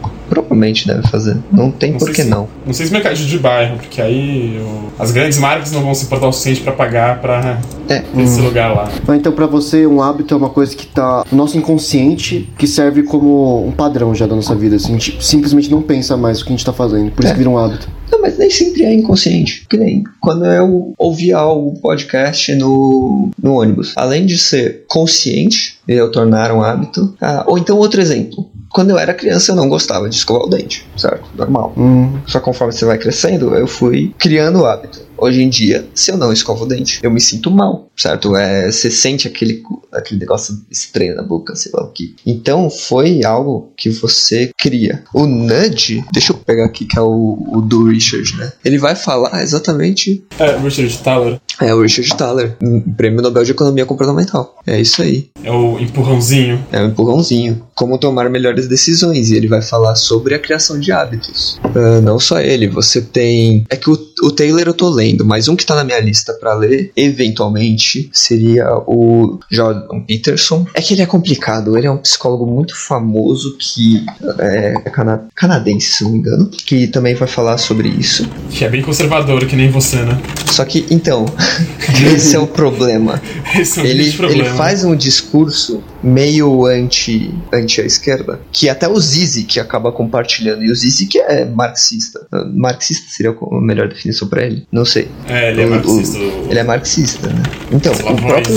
Deve 0.87 1.03
fazer. 1.09 1.37
Não 1.53 1.71
tem 1.71 1.93
Não 1.93 1.99
por 1.99 2.11
que 2.11 2.23
se- 2.23 2.29
não. 2.29 2.49
Não 2.67 2.73
sei 2.73 2.87
se 2.87 2.93
mercadinho 2.93 3.29
de 3.29 3.39
bairro, 3.39 3.77
porque 3.77 4.01
aí 4.01 4.59
o- 4.61 4.87
as 5.03 5.11
grandes 5.13 5.39
marcas 5.39 5.71
não 5.73 5.83
vão 5.83 5.95
se 5.95 6.05
importar 6.05 6.27
o 6.29 6.33
suficiente 6.33 6.61
pra 6.63 6.73
pagar 6.73 7.21
pra 7.21 7.59
É. 7.89 8.03
esse 8.19 8.41
lugar 8.41 8.75
lá. 8.75 8.91
Mas 9.07 9.19
então, 9.19 9.33
pra 9.33 9.47
você, 9.47 9.87
um 9.87 10.03
hábito 10.03 10.35
é 10.35 10.37
uma 10.37 10.51
coisa 10.51 10.75
que 10.77 10.87
tá 10.87 11.25
no 11.31 11.37
nosso 11.39 11.57
inconsciente, 11.57 12.49
que 12.59 12.67
serve 12.67 13.03
como 13.03 13.67
um 13.67 13.73
padrão 13.73 14.15
já 14.15 14.27
da 14.27 14.35
nossa 14.35 14.55
vida. 14.55 14.77
Assim, 14.77 14.89
a 14.91 14.99
gente 14.99 15.25
simplesmente 15.25 15.71
não 15.71 15.83
pensa 15.83 16.17
mais 16.17 16.41
o 16.41 16.45
que 16.45 16.51
a 16.51 16.57
gente 16.57 16.65
tá 16.65 16.73
fazendo. 16.73 17.11
Por 17.13 17.23
isso 17.23 17.29
É. 17.33 17.35
que 17.35 17.39
vira 17.39 17.51
um 17.51 17.59
hábito. 17.59 17.89
Não, 18.11 18.21
mas 18.23 18.39
nem 18.39 18.49
sempre 18.51 18.85
é 18.85 18.95
inconsciente. 18.95 19.67
Que 19.69 19.77
nem 19.77 20.05
quando 20.21 20.45
eu 20.47 20.93
ouvia 20.97 21.43
o 21.45 21.73
podcast 21.81 22.55
no, 22.55 23.31
no 23.43 23.55
ônibus. 23.55 23.93
Além 23.97 24.25
de 24.27 24.39
ser 24.39 24.85
consciente 24.89 25.77
eu 25.89 26.11
tornar 26.11 26.53
um 26.53 26.63
hábito. 26.63 27.15
ah, 27.21 27.45
ou 27.47 27.59
então 27.59 27.77
outro 27.79 28.01
exemplo. 28.01 28.49
Quando 28.77 28.91
eu 28.91 28.99
era 28.99 29.15
criança 29.15 29.53
eu 29.53 29.57
não 29.57 29.71
gostava 29.71 30.07
de 30.07 30.17
escovar 30.17 30.43
o 30.43 30.51
dente, 30.51 30.87
certo? 30.99 31.25
Normal. 31.35 31.73
Hum, 31.79 32.21
Só 32.27 32.41
conforme 32.41 32.75
você 32.75 32.85
vai 32.85 32.99
crescendo, 32.99 33.55
eu 33.55 33.67
fui 33.67 34.15
criando 34.19 34.61
o 34.61 34.67
hábito. 34.67 35.01
Hoje 35.17 35.43
em 35.43 35.49
dia, 35.49 35.89
se 35.95 36.11
eu 36.11 36.19
não 36.19 36.31
escovo 36.31 36.65
o 36.65 36.69
dente, 36.69 37.01
eu 37.03 37.11
me 37.11 37.19
sinto 37.19 37.51
mal, 37.51 37.89
certo? 37.97 38.37
É, 38.37 38.71
você 38.71 38.91
sente 38.91 39.27
aquele, 39.27 39.63
aquele 39.91 40.21
negócio 40.21 40.63
estranho 40.71 41.17
na 41.17 41.23
boca, 41.23 41.57
sei 41.57 41.73
lá 41.73 41.85
o 41.85 41.91
que. 41.91 42.15
Então, 42.27 42.69
foi 42.69 43.25
algo 43.25 43.73
que 43.79 43.89
você 43.89 44.51
cria. 44.59 45.03
O 45.15 45.27
nudge, 45.27 46.05
deixa 46.13 46.33
eu 46.33 46.37
pegar 46.37 46.67
aqui 46.67 46.85
que 46.85 46.99
é 46.99 47.03
o, 47.03 47.39
o 47.49 47.63
do 47.63 47.89
Richard, 47.89 48.37
né? 48.37 48.53
Ele 48.63 48.77
vai 48.77 48.95
falar 48.95 49.43
exatamente. 49.43 50.23
É, 50.39 50.55
Richard 50.59 50.99
Thaler 50.99 51.41
É 51.61 51.75
o 51.75 51.81
Richard 51.81 52.15
Thaler, 52.17 52.57
prêmio 52.97 53.23
Nobel 53.23 53.45
de 53.45 53.53
Economia 53.53 53.87
Comportamental. 53.87 54.57
É 54.67 54.81
isso 54.81 55.01
aí. 55.03 55.29
é 55.43 55.51
o 55.51 55.79
empurrãozinho. 55.79 56.65
É 56.71 56.83
um 56.83 56.89
empurrãozinho. 56.89 57.63
Como 57.75 57.99
tomar 57.99 58.29
melhores 58.29 58.69
decisões. 58.69 59.31
E 59.31 59.37
ele 59.37 59.49
vai 59.49 59.63
falar 59.63 59.95
sobre 59.95 60.35
a 60.35 60.39
criação 60.39 60.79
de 60.79 60.93
hábitos. 60.93 61.59
Ah, 61.65 62.01
não 62.01 62.19
só 62.19 62.41
ele, 62.41 62.69
você 62.69 63.01
tem. 63.01 63.65
É 63.71 63.77
que 63.77 63.89
o, 63.91 63.97
o 64.23 64.31
Taylor 64.31 64.63
eu 64.67 64.75
tô 64.75 64.89
lendo, 64.89 65.25
mas 65.25 65.49
um 65.49 65.57
que 65.57 65.65
tá 65.67 65.75
na 65.75 65.85
minha 65.85 66.01
lista 66.01 66.33
pra 66.35 66.55
ler, 66.55 66.91
eventualmente, 66.97 68.09
seria 68.13 68.67
o 68.87 69.39
Jordan 69.51 70.01
Peterson. 70.07 70.67
É 70.75 70.81
que 70.81 70.95
ele 70.95 71.03
é 71.03 71.07
complicado, 71.07 71.77
ele 71.77 71.87
é 71.87 71.91
um 71.91 71.99
psicólogo 71.99 72.47
muito 72.47 72.75
famoso 72.77 73.57
que 73.59 74.05
é, 74.39 74.75
é 74.85 74.91
cana- 74.91 75.27
canadense, 75.35 75.89
se 75.89 76.05
não 76.05 76.13
me 76.13 76.19
engano, 76.19 76.49
que 76.51 76.87
também 76.87 77.15
vai 77.15 77.29
falar 77.29 77.59
sobre 77.59 77.89
isso. 77.89 78.29
Que 78.51 78.65
é 78.65 78.69
bem 78.69 78.83
conservador, 78.83 79.45
que 79.47 79.57
nem 79.57 79.71
você, 79.71 79.97
né? 80.03 80.21
Só 80.51 80.65
que, 80.65 80.87
então, 80.91 81.27
esse 82.15 82.35
é 82.35 82.39
o 82.39 82.47
problema. 82.47 83.21
Esse 83.59 83.81
é 83.81 83.83
um 83.83 83.87
Ele, 83.87 84.13
problema. 84.13 84.43
ele 84.49 84.57
faz 84.57 84.85
um 84.85 84.95
discurso 84.95 85.83
meio 86.03 86.67
anti, 86.67 87.33
anti 87.53 87.81
a 87.81 87.85
esquerda, 87.85 88.41
que 88.53 88.69
até 88.69 88.87
o 88.89 88.99
Zizi 89.01 89.45
que 89.45 89.59
acaba 89.61 89.91
compartilhando. 89.93 90.63
E 90.65 90.71
o 90.71 90.75
Zizi 90.75 91.07
que 91.07 91.19
é 91.19 91.45
marxista. 91.45 92.27
Marxista 92.55 93.07
seria 93.09 93.31
a 93.33 93.61
melhor 93.61 93.89
definição 93.89 94.06
pra 94.29 94.45
ele? 94.45 94.67
Não 94.71 94.85
sei. 94.85 95.09
É, 95.29 95.51
ele 95.51 95.63
é 95.63 95.67
O- 95.67 95.71
marxista. 95.71 96.19
o- 96.19 96.47
ele 96.51 96.59
é 96.59 96.63
marxista, 96.63 97.29
né? 97.29 97.43
Então, 97.73 97.93
lá, 98.05 98.13
o 98.13 98.17
próprio. 98.17 98.57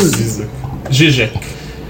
Gigi, 0.90 1.30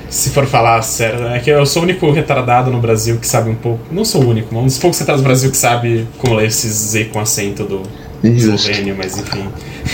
se 0.10 0.30
for 0.32 0.46
falar 0.46 0.82
sério, 0.82 1.28
é 1.28 1.40
que 1.40 1.50
eu 1.50 1.66
sou 1.66 1.82
o 1.82 1.86
único 1.86 2.10
retardado 2.12 2.72
no 2.72 2.80
Brasil 2.80 3.18
que 3.18 3.28
sabe 3.28 3.50
um 3.50 3.56
pouco. 3.56 3.80
Não 3.92 4.04
sou 4.04 4.24
o 4.24 4.28
único, 4.30 4.54
mas 4.54 4.64
um 4.64 4.66
dos 4.66 4.78
poucos 4.78 5.00
retardados 5.00 5.22
no 5.24 5.28
Brasil 5.28 5.52
que 5.52 5.58
sabe 5.58 6.08
como 6.18 6.36
ler 6.36 6.48
esses 6.48 6.72
Z 6.74 7.06
com 7.06 7.20
acento 7.20 7.64
do 7.64 7.84
eslovênio, 8.24 8.96
mas 8.98 9.18
enfim. 9.18 9.46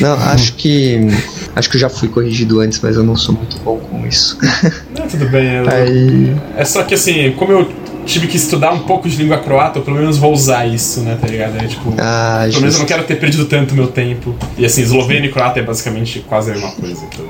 Não, 0.02 0.14
acho 0.14 0.54
que. 0.56 1.00
Acho 1.56 1.70
que 1.70 1.78
eu 1.78 1.82
já 1.82 1.90
fui 1.90 2.10
corrigido 2.10 2.60
antes, 2.60 2.80
mas 2.82 2.96
eu 2.98 3.04
não 3.04 3.16
sou 3.16 3.36
muito 3.36 3.58
bom 3.60 3.78
com 3.78 4.06
isso. 4.08 4.38
Não, 4.98 5.08
tudo 5.08 5.30
bem. 5.30 5.56
eu- 5.56 5.70
Aí. 5.70 6.36
É 6.58 6.66
só 6.66 6.84
que 6.84 6.96
assim, 6.96 7.32
como 7.38 7.52
eu 7.52 7.72
tive 8.06 8.28
que 8.28 8.38
estudar 8.38 8.72
um 8.72 8.80
pouco 8.80 9.10
de 9.10 9.18
língua 9.18 9.38
croata, 9.40 9.80
eu 9.80 9.84
pelo 9.84 9.98
menos 9.98 10.18
vou 10.18 10.32
usar 10.34 10.66
isso, 10.66 11.02
né, 11.02 11.18
tá 11.20 11.28
ligado? 11.28 11.58
É 11.58 11.68
tipo. 11.68 11.94
Ah, 12.00 12.46
Pelo 12.48 12.62
menos 12.62 12.76
eu 12.76 12.80
não 12.82 12.86
quero 12.88 13.04
ter 13.04 13.16
perdido 13.20 13.46
tanto 13.46 13.74
meu 13.76 13.88
tempo. 13.88 14.36
E 14.58 14.66
assim, 14.66 14.82
eslovênio 14.82 15.30
e 15.30 15.34
croata 15.34 15.60
é 15.60 15.64
basicamente 15.64 16.20
quase 16.28 16.52
a 16.52 16.54
mesma 16.54 16.72
coisa. 16.72 17.04
Então. 17.06 17.26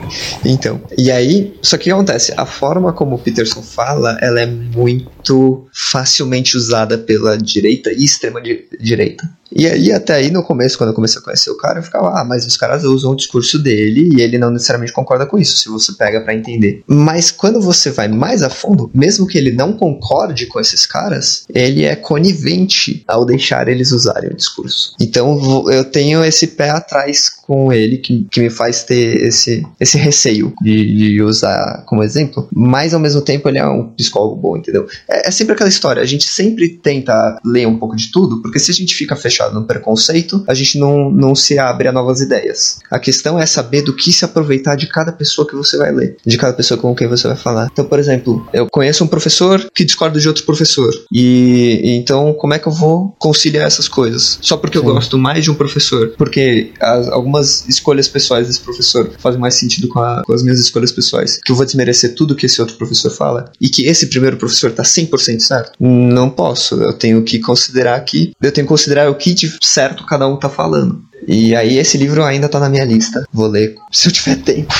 Então, 0.46 0.82
e 0.98 1.12
aí, 1.12 1.54
só 1.62 1.78
que 1.78 1.84
o 1.84 1.86
que 1.86 1.92
acontece? 1.92 2.34
A 2.38 2.46
forma 2.46 2.92
como 2.94 3.16
o 3.16 3.20
Peterson 3.20 3.62
fala, 3.62 4.18
ela 4.22 4.40
é 4.42 4.46
muito 4.46 5.68
facilmente 5.74 6.56
usada 6.58 6.98
pela 6.98 7.38
direita 7.38 7.92
e 7.92 8.04
extrema 8.04 8.42
di- 8.42 8.66
direita. 8.80 9.28
E 9.56 9.66
aí, 9.66 9.92
até 9.94 10.16
aí, 10.16 10.30
no 10.30 10.44
começo, 10.44 10.78
quando 10.78 10.90
eu 10.90 10.94
comecei 10.94 11.20
a 11.20 11.24
conhecer 11.24 11.50
o 11.50 11.56
cara, 11.56 11.80
eu 11.80 11.84
ficava, 11.84 12.20
ah, 12.20 12.26
mas 12.26 12.46
os 12.46 12.58
caras 12.58 12.84
usam 12.84 13.12
o 13.12 13.16
discurso 13.16 13.58
dele 13.58 14.10
e 14.14 14.22
ele 14.22 14.38
não 14.38 14.52
necessariamente 14.52 14.92
concorda 14.92 15.26
com 15.26 15.38
isso, 15.38 15.56
se 15.56 15.70
você 15.70 15.94
pega 15.94 16.20
pra 16.20 16.36
entender. 16.36 16.84
Mas 16.86 17.32
quando 17.32 17.62
você 17.62 17.90
vai 17.90 18.10
mais 18.10 18.44
a 18.44 18.50
fundo, 18.50 18.92
mesmo 18.94 19.26
que 19.26 19.38
ele 19.38 19.54
não 19.54 19.72
concorde 19.72 20.46
com 20.48 20.60
esses 20.60 20.86
caras, 20.86 21.46
ele 21.54 21.86
é 21.86 21.96
conivente 21.96 23.02
ao 23.08 23.24
deixar 23.24 23.70
eles 23.70 23.94
usarem 23.94 24.30
o 24.30 24.36
discurso. 24.36 24.94
Então, 25.00 25.72
eu 25.72 25.86
tenho 25.86 26.24
esse 26.26 26.48
pé 26.48 26.72
atrás 26.72 27.30
com 27.30 27.72
ele 27.72 28.00
que, 28.00 28.28
que 28.30 28.42
me 28.42 28.50
faz 28.50 28.84
ter 28.84 29.24
esse, 29.24 29.66
esse 29.80 29.98
receio 29.98 30.54
de, 30.62 30.98
de 30.98 31.22
usar 31.22 31.84
como 31.86 32.04
exemplo, 32.04 32.50
mas 32.54 32.94
ao 32.94 33.00
mesmo 33.00 33.22
tempo 33.22 33.48
ele 33.48 33.60
é 33.60 33.66
um 33.66 33.88
psicólogo 33.92 34.36
bom, 34.36 34.58
entendeu? 34.58 34.86
É, 35.08 35.30
é 35.30 35.32
sempre 35.32 35.54
aquela 35.54 35.70
história, 35.70 36.02
a 36.02 36.06
gente 36.06 36.26
sempre 36.26 36.68
tenta 36.68 37.40
ler 37.46 37.68
um 37.68 37.78
pouco 37.78 37.96
de 37.96 38.12
tudo, 38.12 38.42
porque 38.42 38.60
se 38.60 38.72
a 38.72 38.74
gente 38.74 38.96
fica 38.96 39.16
fechado 39.16 39.45
no 39.54 39.64
preconceito, 39.64 40.44
a 40.48 40.54
gente 40.54 40.78
não, 40.80 41.10
não 41.12 41.36
se 41.36 41.58
abre 41.60 41.88
a 41.88 41.92
novas 41.92 42.22
ideias. 42.22 42.80
A 42.90 43.00
questão 43.00 43.40
é 43.40 43.46
saber 43.46 43.82
do 43.82 43.96
que 43.96 44.12
se 44.12 44.26
aproveitar 44.26 44.76
de 44.76 44.88
cada 44.88 45.12
pessoa 45.12 45.48
que 45.48 45.56
você 45.56 45.78
vai 45.78 45.92
ler, 45.92 46.18
de 46.26 46.38
cada 46.38 46.54
pessoa 46.54 46.80
com 46.80 46.94
quem 46.96 47.08
você 47.08 47.28
vai 47.28 47.38
falar. 47.38 47.70
Então, 47.72 47.86
por 47.86 48.00
exemplo, 48.00 48.48
eu 48.54 48.68
conheço 48.70 49.04
um 49.04 49.08
professor 49.08 49.66
que 49.74 49.84
discorda 49.86 50.20
de 50.20 50.28
outro 50.28 50.44
professor, 50.44 50.92
e 51.12 51.96
então 51.98 52.34
como 52.34 52.54
é 52.54 52.60
que 52.60 52.68
eu 52.68 52.72
vou 52.72 53.16
conciliar 53.20 53.66
essas 53.68 53.88
coisas? 53.88 54.38
Só 54.42 54.58
porque 54.58 54.78
eu 54.78 54.82
Sim. 54.82 54.88
gosto 54.88 55.18
mais 55.18 55.44
de 55.44 55.52
um 55.52 55.56
professor, 55.56 56.14
porque 56.18 56.72
as- 56.80 57.08
algumas 57.08 57.68
escolhas 57.68 58.08
pessoais 58.08 58.48
desse 58.48 58.60
professor 58.62 59.12
fazem 59.20 59.40
mais 59.40 59.56
sentido 59.56 59.88
com, 59.88 60.00
a- 60.00 60.22
com 60.26 60.34
as 60.34 60.44
minhas 60.44 60.60
escolhas 60.60 60.92
pessoais, 60.92 61.40
que 61.44 61.52
eu 61.52 61.56
vou 61.56 61.66
desmerecer 61.66 62.16
tudo 62.16 62.36
que 62.36 62.46
esse 62.46 62.62
outro 62.62 62.76
professor 62.78 63.10
fala, 63.12 63.52
e 63.60 63.70
que 63.70 63.86
esse 63.88 64.08
primeiro 64.08 64.38
professor 64.38 64.72
tá 64.72 64.84
100% 64.84 65.40
certo? 65.40 65.72
Não 65.80 66.30
posso, 66.30 66.76
eu 66.82 66.94
tenho 66.94 67.24
que 67.24 67.40
considerar 67.40 68.00
que, 68.02 68.32
eu 68.42 68.52
tenho 68.52 68.66
que 68.66 68.70
considerar 68.70 69.10
o 69.10 69.16
que 69.16 69.25
de 69.34 69.58
certo 69.62 70.06
cada 70.06 70.28
um 70.28 70.38
tá 70.38 70.50
falando. 70.50 71.04
E 71.28 71.56
aí 71.56 71.78
esse 71.78 71.98
livro 71.98 72.24
ainda 72.24 72.48
tá 72.48 72.60
na 72.60 72.70
minha 72.70 72.86
lista. 72.86 73.26
Vou 73.34 73.48
ler 73.48 73.76
se 73.92 74.08
eu 74.08 74.12
tiver 74.12 74.36
tempo. 74.38 74.74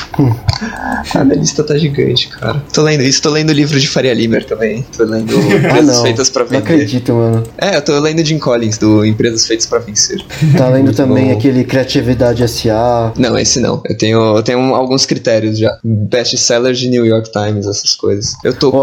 A 1.14 1.24
minha 1.26 1.38
lista 1.40 1.64
tá 1.64 1.78
gigante, 1.78 2.28
cara. 2.30 2.62
Tô 2.72 2.84
lendo 2.84 3.02
isso, 3.02 3.22
tô 3.22 3.30
lendo 3.32 3.50
o 3.50 3.54
livro 3.54 3.80
de 3.80 3.88
Faria 3.88 4.14
Limer 4.14 4.46
também. 4.46 4.86
Tô 4.96 5.04
lendo 5.06 5.34
Ah, 5.38 5.56
Empresas 5.56 5.96
não. 5.98 6.04
Feitas 6.04 6.30
pra 6.30 6.44
Não 6.44 6.50
Vender. 6.50 6.64
acredito, 6.64 7.14
mano. 7.14 7.44
É, 7.58 7.76
eu 7.78 7.82
tô 7.82 8.00
lendo 8.00 8.24
Jim 8.24 8.38
Collins, 8.38 8.78
do 8.78 9.04
Empresas 9.06 9.48
Feitas 9.48 9.66
pra 9.66 9.80
Vencer. 9.80 10.22
Tá 10.58 10.70
lendo 10.70 10.86
Muito 10.86 10.98
também 10.98 11.32
bom. 11.32 11.38
aquele 11.38 11.64
Criatividade 11.64 12.44
S.A. 12.44 13.12
Não, 13.18 13.38
esse 13.38 13.60
não. 13.60 13.82
Eu 13.86 13.98
tenho, 13.98 14.38
eu 14.38 14.44
tenho 14.44 14.60
alguns 14.76 15.06
critérios 15.06 15.58
já. 15.58 15.78
Best-seller 15.84 16.74
de 16.74 16.88
New 16.90 17.06
York 17.06 17.32
Times, 17.32 17.66
essas 17.66 17.96
coisas. 17.96 18.34
Eu 18.44 18.54
tô 18.54 18.72
com. 18.72 18.78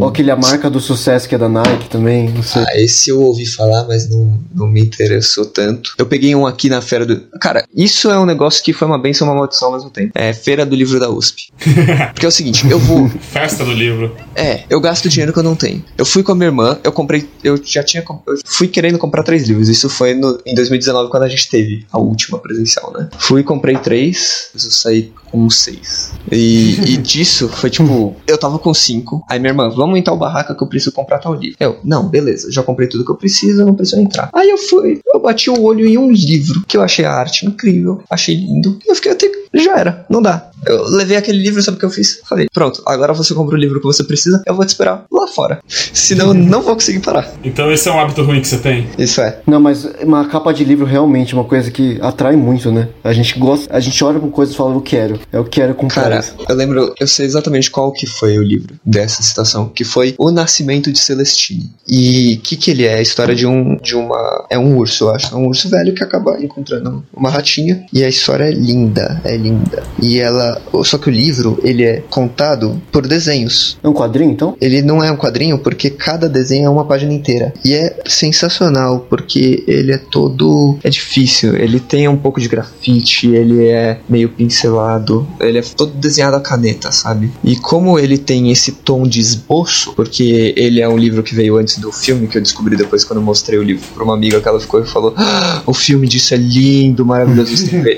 Ou 0.00 0.08
aquele 0.08 0.30
A 0.30 0.36
Marca 0.36 0.70
do 0.70 0.80
Sucesso 0.80 1.28
que 1.28 1.34
é 1.34 1.38
da 1.38 1.48
Nike 1.48 1.88
também, 1.90 2.28
não 2.30 2.42
sei. 2.42 2.62
Ah, 2.62 2.80
esse 2.80 3.10
eu 3.10 3.20
ouvi 3.20 3.44
falar, 3.46 3.84
mas 3.86 4.08
não, 4.08 4.40
não 4.54 4.66
me 4.66 4.80
interessou 4.80 5.44
tanto. 5.44 5.92
Eu 5.98 6.06
peguei 6.06 6.34
um 6.34 6.46
aqui 6.46 6.68
na 6.68 6.80
feira 6.80 7.01
do. 7.04 7.20
Cara, 7.40 7.66
isso 7.74 8.10
é 8.10 8.18
um 8.18 8.26
negócio 8.26 8.62
que 8.62 8.72
foi 8.72 8.86
uma 8.88 8.98
benção 8.98 9.26
e 9.26 9.30
uma 9.30 9.36
maldição 9.36 9.68
ao 9.68 9.74
mesmo 9.74 9.90
tempo. 9.90 10.12
É 10.14 10.32
feira 10.32 10.64
do 10.66 10.74
livro 10.74 10.98
da 10.98 11.10
USP. 11.10 11.48
Porque 12.12 12.26
é 12.26 12.28
o 12.28 12.32
seguinte, 12.32 12.68
eu 12.70 12.78
vou. 12.78 13.08
Festa 13.08 13.64
do 13.64 13.72
livro. 13.72 14.14
É, 14.34 14.64
eu 14.68 14.80
gasto 14.80 15.08
dinheiro 15.08 15.32
que 15.32 15.38
eu 15.38 15.42
não 15.42 15.54
tenho. 15.54 15.84
Eu 15.96 16.04
fui 16.04 16.22
com 16.22 16.32
a 16.32 16.34
minha 16.34 16.48
irmã, 16.48 16.78
eu 16.82 16.92
comprei. 16.92 17.28
Eu 17.42 17.60
já 17.62 17.82
tinha. 17.82 18.02
Eu 18.26 18.36
fui 18.44 18.68
querendo 18.68 18.98
comprar 18.98 19.22
três 19.22 19.48
livros. 19.48 19.68
Isso 19.68 19.88
foi 19.88 20.14
no- 20.14 20.38
em 20.46 20.54
2019, 20.54 21.10
quando 21.10 21.22
a 21.24 21.28
gente 21.28 21.48
teve 21.48 21.86
a 21.92 21.98
última 21.98 22.38
presencial, 22.38 22.92
né? 22.96 23.08
Fui, 23.18 23.42
comprei 23.42 23.76
três, 23.76 24.50
eu 24.54 24.60
saí 24.60 25.12
com 25.30 25.48
seis. 25.50 26.12
E, 26.30 26.78
e 26.92 26.96
disso 26.96 27.48
foi 27.48 27.70
tipo, 27.70 28.14
eu 28.26 28.38
tava 28.38 28.58
com 28.58 28.72
cinco. 28.74 29.24
Aí 29.28 29.38
minha 29.38 29.50
irmã, 29.50 29.68
vamos 29.70 29.98
em 29.98 30.02
tal 30.02 30.16
barraca 30.16 30.54
que 30.54 30.62
eu 30.62 30.66
preciso 30.66 30.92
comprar 30.92 31.18
tal 31.18 31.34
livro. 31.34 31.56
Eu, 31.58 31.78
não, 31.84 32.08
beleza, 32.08 32.50
já 32.50 32.62
comprei 32.62 32.88
tudo 32.88 33.04
que 33.04 33.10
eu 33.10 33.16
preciso, 33.16 33.60
eu 33.62 33.66
não 33.66 33.74
preciso 33.74 34.00
entrar. 34.00 34.30
Aí 34.34 34.48
eu 34.50 34.58
fui, 34.58 35.00
eu 35.12 35.20
bati 35.20 35.50
o 35.50 35.62
olho 35.62 35.86
em 35.86 35.96
um 35.98 36.10
livro 36.10 36.62
que 36.66 36.76
eu 36.76 36.81
achei 36.82 37.04
a 37.04 37.12
arte 37.12 37.46
incrível, 37.46 38.02
achei 38.10 38.34
lindo. 38.34 38.78
E 38.84 38.90
eu 38.90 38.94
fiquei, 38.94 39.12
eu 39.12 39.16
tenho, 39.16 39.32
já 39.54 39.78
era, 39.78 40.06
não 40.08 40.22
dá. 40.22 40.50
Eu 40.66 40.84
levei 40.88 41.16
aquele 41.16 41.38
livro, 41.38 41.62
sabe 41.62 41.76
o 41.76 41.80
que 41.80 41.86
eu 41.86 41.90
fiz? 41.90 42.20
Falei, 42.28 42.46
pronto, 42.52 42.82
agora 42.86 43.12
você 43.12 43.34
compra 43.34 43.56
o 43.56 43.58
livro 43.58 43.80
que 43.80 43.86
você 43.86 44.04
precisa, 44.04 44.42
eu 44.46 44.54
vou 44.54 44.64
te 44.64 44.70
esperar 44.70 45.04
lá 45.10 45.26
fora. 45.26 45.60
Senão 45.68 46.28
eu 46.28 46.34
não 46.34 46.62
vou 46.62 46.74
conseguir 46.74 47.00
parar. 47.00 47.32
Então 47.42 47.70
esse 47.72 47.88
é 47.88 47.92
um 47.92 47.98
hábito 47.98 48.22
ruim 48.22 48.40
que 48.40 48.48
você 48.48 48.58
tem? 48.58 48.88
Isso 48.98 49.20
é. 49.20 49.40
Não, 49.46 49.60
mas 49.60 49.84
uma 50.02 50.26
capa 50.26 50.52
de 50.52 50.64
livro 50.64 50.86
realmente 50.86 51.34
é 51.34 51.36
uma 51.36 51.44
coisa 51.44 51.70
que 51.70 51.98
atrai 52.00 52.36
muito, 52.36 52.70
né? 52.70 52.88
A 53.02 53.12
gente 53.12 53.38
gosta, 53.38 53.74
a 53.74 53.80
gente 53.80 54.02
olha 54.04 54.18
pra 54.18 54.28
coisa 54.28 54.52
e 54.52 54.56
fala, 54.56 54.74
eu 54.74 54.80
quero. 54.80 55.18
Eu 55.32 55.44
quero 55.44 55.74
comprar 55.74 56.02
Cara, 56.02 56.18
isso. 56.20 56.34
eu 56.48 56.54
lembro, 56.54 56.94
eu 56.98 57.06
sei 57.06 57.26
exatamente 57.26 57.70
qual 57.70 57.92
que 57.92 58.06
foi 58.06 58.38
o 58.38 58.42
livro 58.42 58.74
dessa 58.84 59.22
citação, 59.22 59.68
que 59.68 59.84
foi 59.84 60.14
O 60.18 60.30
Nascimento 60.30 60.92
de 60.92 60.98
Celestine. 60.98 61.70
E 61.88 62.36
o 62.38 62.40
que 62.40 62.56
que 62.56 62.70
ele 62.70 62.84
é? 62.84 62.96
A 62.96 63.02
história 63.02 63.34
de 63.34 63.46
um 63.46 63.76
de 63.76 63.94
uma 63.94 64.46
é 64.50 64.58
um 64.58 64.76
urso, 64.76 65.04
eu 65.04 65.10
acho, 65.14 65.34
é 65.34 65.38
um 65.38 65.46
urso 65.46 65.68
velho 65.68 65.94
que 65.94 66.02
acaba 66.02 66.40
encontrando 66.40 67.04
uma 67.14 67.30
ratinha 67.30 67.84
e 67.92 68.02
a 68.04 68.08
história 68.08 68.44
é 68.44 68.50
linda, 68.50 69.20
é 69.24 69.36
linda. 69.36 69.82
E 70.00 70.18
ela, 70.18 70.51
só 70.84 70.98
que 70.98 71.08
o 71.08 71.12
livro, 71.12 71.58
ele 71.62 71.82
é 71.84 72.02
contado 72.10 72.80
por 72.90 73.06
desenhos. 73.06 73.78
É 73.82 73.88
um 73.88 73.92
quadrinho, 73.92 74.30
então? 74.30 74.56
Ele 74.60 74.82
não 74.82 75.02
é 75.02 75.10
um 75.10 75.16
quadrinho 75.16 75.58
porque 75.58 75.90
cada 75.90 76.28
desenho 76.28 76.66
é 76.66 76.70
uma 76.70 76.84
página 76.84 77.12
inteira. 77.12 77.52
E 77.64 77.72
é 77.74 77.96
sensacional 78.06 79.06
porque 79.08 79.62
ele 79.66 79.92
é 79.92 79.98
todo. 79.98 80.78
É 80.82 80.90
difícil. 80.90 81.54
Ele 81.56 81.78
tem 81.80 82.08
um 82.08 82.16
pouco 82.16 82.40
de 82.40 82.48
grafite, 82.48 83.28
ele 83.28 83.66
é 83.68 83.98
meio 84.08 84.28
pincelado, 84.28 85.26
ele 85.40 85.58
é 85.58 85.62
todo 85.62 85.92
desenhado 85.92 86.36
à 86.36 86.40
caneta, 86.40 86.90
sabe? 86.92 87.30
E 87.44 87.56
como 87.56 87.98
ele 87.98 88.18
tem 88.18 88.50
esse 88.50 88.72
tom 88.72 89.02
de 89.06 89.20
esboço, 89.20 89.92
porque 89.94 90.54
ele 90.56 90.80
é 90.80 90.88
um 90.88 90.96
livro 90.96 91.22
que 91.22 91.34
veio 91.34 91.56
antes 91.56 91.78
do 91.78 91.92
filme, 91.92 92.26
que 92.26 92.38
eu 92.38 92.42
descobri 92.42 92.76
depois 92.76 93.04
quando 93.04 93.18
eu 93.18 93.24
mostrei 93.24 93.58
o 93.58 93.62
livro 93.62 93.84
pra 93.94 94.04
uma 94.04 94.14
amiga 94.14 94.40
que 94.40 94.48
ela 94.48 94.60
ficou 94.60 94.80
e 94.80 94.86
falou: 94.86 95.14
"Ah, 95.16 95.62
O 95.66 95.74
filme 95.74 96.06
disso 96.08 96.34
é 96.34 96.36
lindo, 96.36 97.04
maravilhoso. 97.04 97.52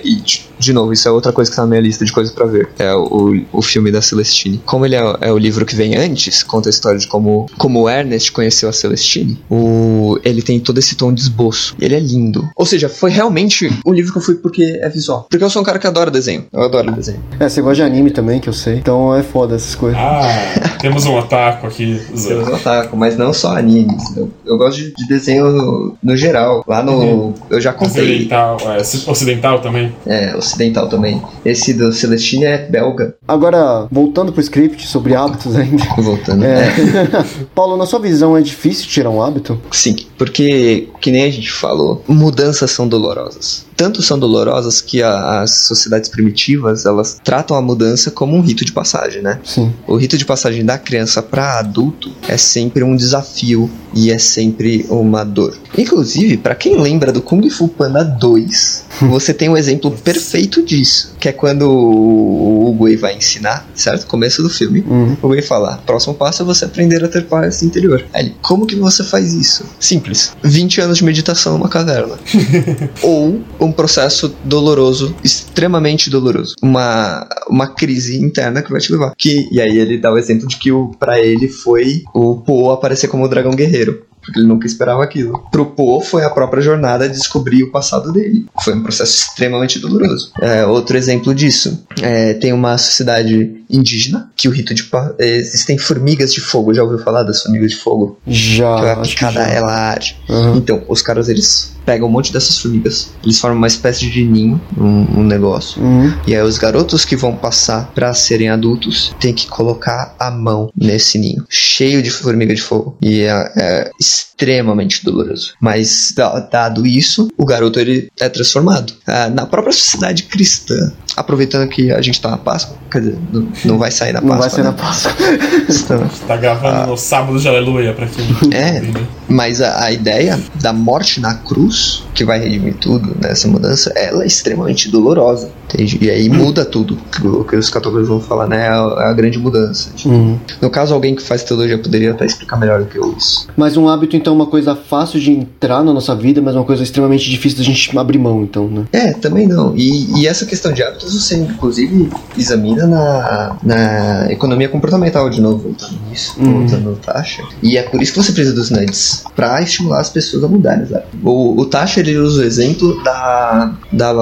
E, 0.05 0.17
de- 0.17 0.45
de 0.59 0.73
novo, 0.73 0.93
isso 0.93 1.07
é 1.09 1.11
outra 1.11 1.33
coisa 1.33 1.51
que 1.51 1.57
tá 1.57 1.63
na 1.63 1.69
minha 1.69 1.81
lista 1.81 2.05
de 2.05 2.13
coisas 2.13 2.33
pra 2.33 2.44
ver. 2.47 2.69
É 2.79 2.95
o, 2.95 3.43
o 3.53 3.63
filme 3.63 3.91
da 3.91 4.03
Celestine. 4.03 4.61
Como 4.65 4.85
ele 4.85 4.97
é, 4.97 5.17
é 5.21 5.33
o 5.33 5.39
livro 5.39 5.65
que 5.65 5.75
vem 5.75 5.97
antes, 5.97 6.43
conta 6.43 6.69
a 6.69 6.71
história 6.71 6.99
de 6.99 7.07
como, 7.07 7.47
como 7.59 7.83
o 7.83 7.89
Ernest 7.89 8.33
conheceu 8.33 8.69
a 8.69 8.73
Celestine, 8.73 9.39
o, 9.51 10.19
ele 10.25 10.43
tem 10.43 10.61
todo 10.61 10.79
esse 10.79 10.95
tom 10.95 11.13
de 11.13 11.21
esboço. 11.21 11.75
E 11.79 11.85
ele 11.85 11.95
é 11.95 12.01
lindo. 12.01 12.49
Ou 12.57 12.67
seja, 12.67 12.89
foi 12.89 13.11
realmente 13.11 13.71
o 13.85 13.93
livro 13.93 14.13
que 14.13 14.19
eu 14.19 14.23
fui 14.23 14.35
porque 14.37 14.79
é 14.81 14.89
visual. 14.89 15.27
Porque 15.31 15.45
eu 15.45 15.51
sou 15.51 15.63
um 15.63 15.65
cara 15.65 15.79
que 15.79 15.87
adora 15.87 16.11
desenho. 16.11 16.47
Eu 16.53 16.63
adoro 16.63 16.93
desenho. 16.93 17.23
É, 17.39 17.49
você 17.49 17.61
gosta 17.61 17.77
de 17.77 17.83
anime 17.83 18.11
também, 18.11 18.41
que 18.41 18.49
eu 18.49 18.53
sei. 18.53 18.77
Então 18.77 19.15
é 19.15 19.23
foda 19.23 19.57
essas 19.57 19.75
coisas. 19.75 19.99
Ah, 19.99 20.77
temos 20.81 21.07
um 21.07 21.17
otaku 21.17 21.67
aqui. 21.67 22.01
Eu 22.15 22.41
usando. 22.41 22.55
otaku, 22.55 22.97
mas 22.97 23.17
não 23.17 23.33
só 23.33 23.57
animes. 23.57 24.17
Eu, 24.17 24.31
eu 24.45 24.57
gosto 24.57 24.79
de, 24.79 24.95
de 24.95 25.07
desenho 25.07 25.51
no, 25.51 25.97
no 26.03 26.17
geral. 26.17 26.65
Lá 26.67 26.83
no. 26.83 27.35
Eu 27.51 27.61
já 27.61 27.73
contei. 27.73 28.03
Ocidental, 28.05 28.57
é, 28.61 29.11
ocidental 29.11 29.61
também. 29.61 29.95
É, 30.07 30.37
ocidental 30.37 30.89
também. 30.89 31.23
Esse 31.45 31.75
do 31.75 31.93
Celestine 31.93 32.24
é 32.45 32.59
belga. 32.69 33.15
Agora, 33.27 33.87
voltando 33.91 34.33
pro 34.33 34.41
script 34.41 34.87
sobre 34.87 35.15
hábitos 35.15 35.55
ainda. 35.57 35.85
Voltando. 35.97 36.45
É. 36.45 36.65
É. 36.69 37.25
Paulo, 37.55 37.77
na 37.77 37.87
sua 37.87 37.99
visão, 37.99 38.37
é 38.37 38.41
difícil 38.41 38.87
tirar 38.87 39.11
um 39.11 39.23
hábito? 39.23 39.61
Sim, 39.71 39.97
porque, 40.17 40.89
que 41.01 41.11
nem 41.11 41.25
a 41.25 41.31
gente 41.31 41.51
falou, 41.53 42.03
mudanças 42.09 42.71
são 42.71 42.87
dolorosas. 42.89 43.65
Tanto 43.77 44.03
são 44.03 44.17
dolorosas 44.19 44.81
que 44.81 45.03
a- 45.03 45.43
as 45.43 45.51
sociedades 45.67 46.09
primitivas, 46.09 46.87
elas 46.87 47.21
tratam 47.25 47.57
a 47.57 47.63
mudança 47.63 48.11
como 48.11 48.37
um 48.37 48.41
rito 48.41 48.65
de 48.65 48.73
passagem, 48.73 49.21
né? 49.21 49.41
Sim. 49.45 49.73
O 49.87 49.97
rito 49.97 50.17
de 50.17 50.25
passagem 50.25 50.65
da 50.65 50.79
criança 50.79 51.21
para 51.21 51.59
adulto 51.59 52.11
é 52.29 52.37
sempre 52.37 52.85
um 52.85 52.95
desafio 52.95 53.69
e 53.93 54.11
é 54.13 54.19
sempre 54.19 54.87
uma 54.89 55.25
dor. 55.25 55.57
Inclusive, 55.77 56.37
para 56.37 56.55
quem 56.55 56.81
lembra 56.81 57.13
do 57.13 57.21
Kung 57.21 57.49
Fu 57.51 57.67
Panda 57.69 58.05
2, 58.05 58.85
você 59.11 59.35
tem 59.35 59.49
um 59.49 59.57
exemplo 59.57 59.91
perfeito 59.91 60.63
disso, 60.63 61.13
que 61.19 61.29
é 61.29 61.33
quando 61.33 61.65
o 62.15 62.69
Hugo 62.69 62.85
Way 62.85 62.97
vai 62.97 63.17
ensinar, 63.17 63.67
certo? 63.75 64.07
Começo 64.07 64.43
do 64.43 64.51
filme. 64.51 64.81
Uhum. 64.87 65.17
O 65.23 65.29
Way 65.29 65.43
fala: 65.43 65.79
próximo 65.87 66.15
passo 66.15 66.43
é 66.43 66.45
você 66.45 66.65
aprender 66.65 67.05
a 67.05 67.09
ter 67.09 67.25
paz 67.25 67.63
interior. 67.63 68.05
Aí 68.13 68.27
ele, 68.27 68.37
como 68.43 68.67
que 68.67 68.77
você 68.77 69.03
faz 69.05 69.33
isso? 69.33 69.65
Simples. 69.79 70.33
20 70.43 70.81
anos 70.81 70.99
de 70.99 71.05
meditação 71.05 71.55
numa 71.59 71.69
caverna. 71.69 72.19
Ou 73.03 73.43
um 73.61 73.73
processo 73.73 74.35
doloroso, 74.45 75.15
extremamente 75.23 76.11
doloroso. 76.11 76.57
Uma, 76.63 77.29
uma 77.49 77.67
crise 77.67 78.23
interna 78.23 78.63
que 78.63 78.71
vai 78.71 78.81
te 78.81 78.93
levar. 78.93 79.15
Que, 79.17 79.49
e 79.51 79.61
aí 79.61 79.79
ele 79.79 79.99
dá 79.99 80.13
o 80.13 80.19
exemplo 80.19 80.47
de 80.47 80.57
que 80.57 80.73
o, 80.73 80.89
pra 80.99 81.21
ele 81.21 81.49
foi 81.49 82.03
o 82.15 82.37
Po 82.37 82.71
aparecer 82.71 83.09
como 83.09 83.25
o 83.25 83.29
dragão 83.29 83.55
guerreiro. 83.55 84.05
Porque 84.25 84.41
ele 84.41 84.49
nunca 84.49 84.67
esperava 84.67 85.03
aquilo. 85.03 85.45
Pro 85.51 85.67
Po 85.67 86.01
foi 86.01 86.25
a 86.25 86.31
própria 86.31 86.63
jornada 86.63 87.09
de 87.09 87.15
descobrir 87.17 87.63
o 87.63 87.71
passado 87.71 88.13
dele. 88.13 88.47
Foi 88.63 88.75
um 88.75 88.83
processo 88.83 89.29
extremamente 89.29 89.79
doloroso. 89.79 90.31
É, 90.41 90.65
outro 90.67 90.97
exemplo 90.97 91.35
disso. 91.35 91.85
é, 92.01 92.35
tem 92.35 92.53
uma 92.53 92.77
sociedade 92.79 93.63
indígena 93.69 94.31
que 94.37 94.49
o 94.49 94.51
rito 94.51 94.75
de. 94.75 94.89
é, 95.19 95.37
existem 95.37 95.79
formigas 95.79 96.33
de 96.33 96.41
fogo. 96.41 96.75
Já 96.75 96.83
ouviu 96.83 96.99
falar 96.99 97.23
das 97.23 97.43
formigas 97.43 97.71
de 97.71 97.77
fogo? 97.77 98.19
Já. 98.27 98.81
que 98.81 98.87
a 98.87 98.97
que 98.97 99.09
picada 99.11 99.45
já. 99.45 99.49
ela 99.49 99.73
arde. 99.73 100.17
Aham. 100.29 100.57
Então, 100.57 100.83
os 100.89 101.03
caras 101.03 101.29
eles 101.29 101.75
pegam 101.85 102.09
um 102.09 102.11
monte 102.11 102.33
dessas 102.33 102.59
formigas, 102.59 103.11
eles 103.23 103.39
formam 103.39 103.59
uma 103.59 103.67
espécie 103.67 104.09
de 104.09 104.25
ninho, 104.25 104.61
um, 104.77 105.21
um 105.21 105.23
negócio. 105.23 105.83
Uhum. 105.83 106.13
E 106.27 106.35
aí 106.35 106.43
os 106.43 106.57
garotos 106.57 107.05
que 107.05 107.15
vão 107.15 107.37
passar 107.37 107.93
pra 107.95 108.15
serem 108.15 108.49
adultos 108.49 109.15
têm 109.21 109.35
que 109.35 109.47
colocar 109.47 110.15
a 110.19 110.31
mão 110.31 110.71
nesse 110.75 111.19
ninho, 111.19 111.45
cheio 111.49 112.03
de 112.03 112.11
formiga 112.11 112.55
de 112.55 112.63
fogo. 112.63 112.97
E 113.03 113.21
é, 113.21 113.53
é 113.57 113.91
extremamente 114.15 115.05
doloroso. 115.05 115.55
Mas 115.61 116.13
da- 116.17 116.41
dado 116.41 116.87
isso, 116.87 117.29
o 117.37 117.45
garoto 117.45 117.79
ele 117.81 118.09
é 118.21 118.29
transformado. 118.29 118.93
Ah, 119.07 119.29
na 119.29 119.47
própria 119.47 119.73
sociedade 119.73 120.25
cristã, 120.25 120.93
aproveitando 121.17 121.69
que 121.69 121.91
a 121.93 122.01
gente 122.03 122.21
tá 122.21 122.31
na 122.31 122.37
Páscoa, 122.39 122.77
quer 122.91 123.01
dizer, 123.01 123.19
não, 123.33 123.49
não 123.65 123.79
vai 123.79 123.91
sair 123.91 124.13
na 124.13 124.21
Não 124.21 124.29
Páscoa. 124.29 124.49
vai 124.49 124.51
ser 124.51 124.63
na 124.63 124.71
né? 124.71 124.77
Páscoa. 124.79 125.13
Então, 125.85 126.09
Tá 126.27 126.37
gravando 126.37 126.91
no 126.91 126.97
sábado 126.97 127.39
de 127.39 127.49
aleluia 127.49 127.93
pra 127.93 128.07
quem. 128.07 128.25
É. 128.53 128.83
Mas 129.29 129.61
a, 129.61 129.85
a 129.85 129.93
ideia 129.93 130.39
da 130.61 130.73
morte 130.73 131.21
na 131.21 131.35
cruz, 131.35 132.05
que 132.15 132.25
vai 132.25 132.39
redimir 132.39 132.75
tudo 132.75 133.17
nessa 133.21 133.49
mudança, 133.49 133.93
ela 133.97 134.23
é 134.23 134.27
extremamente 134.27 134.91
dolorosa. 134.91 135.51
entende? 135.73 135.99
E 136.01 136.11
aí 136.11 136.29
muda 136.29 136.65
tudo. 136.65 136.99
O 137.23 137.45
que 137.45 137.57
os 137.57 137.69
católicos 137.71 138.09
vão 138.09 138.21
falar, 138.21 138.47
né? 138.47 138.67
É 138.67 138.69
a, 138.69 138.97
é 139.01 139.11
a 139.11 139.13
grande 139.13 139.39
mudança. 139.39 139.91
Uhum. 140.05 140.39
No 140.61 140.71
caso, 140.71 140.95
alguém 140.95 141.15
que 141.15 141.23
faz 141.23 141.43
teologia 141.43 141.79
poderia 141.79 142.13
até 142.13 142.25
explicar 142.27 142.57
melhor 142.59 142.81
do 142.81 142.87
que 142.87 142.99
eu 142.99 143.15
isso. 143.17 143.49
Mas 143.57 143.77
um 143.77 143.89
hábito, 143.89 144.17
então, 144.17 144.33
é 144.35 144.37
uma 144.37 144.47
coisa 144.47 144.75
fácil 144.77 145.19
de 145.21 145.31
entrar 145.33 145.83
na 145.83 145.93
nossa 145.93 146.15
vida, 146.15 146.41
mas 146.43 146.55
uma 146.55 146.65
coisa 146.65 146.83
extremamente 146.83 147.29
difícil 147.31 147.59
da 147.59 147.65
gente 147.65 147.97
abrir 147.99 148.19
mão, 148.19 148.43
então, 148.43 148.69
né? 148.69 148.85
É, 148.93 149.13
também 149.13 149.47
não. 149.47 149.75
E, 149.77 150.21
e 150.21 150.27
essa 150.27 150.45
questão 150.47 150.73
de 150.73 150.83
hábitos 151.05 151.23
você, 151.23 151.37
inclusive, 151.37 152.11
examina 152.37 152.87
na, 152.87 153.57
na 153.63 154.33
economia 154.33 154.69
comportamental, 154.69 155.29
de 155.31 155.41
novo, 155.41 155.59
voltando 155.59 155.99
nisso, 156.09 156.35
Uhum. 156.39 156.61
voltando 156.61 156.97
taxa. 156.97 157.43
E 157.63 157.77
é 157.77 157.83
por 157.83 158.01
isso 158.03 158.13
que 158.13 158.23
você 158.23 158.33
precisa 158.33 158.55
dos 158.55 158.71
NUDs, 158.71 159.25
pra 159.37 159.61
estimular 159.63 160.01
as 160.01 160.11
pessoas 160.11 160.43
a 160.45 160.49
mudarem, 160.49 160.87
sabe? 160.87 161.05
O, 161.23 161.61
o 161.61 161.67
taxa, 161.67 162.01
ele 162.01 162.17
usa 162.17 162.43
o 162.43 162.45
exemplo 162.45 163.03
da, 163.03 163.73
da, 163.93 164.13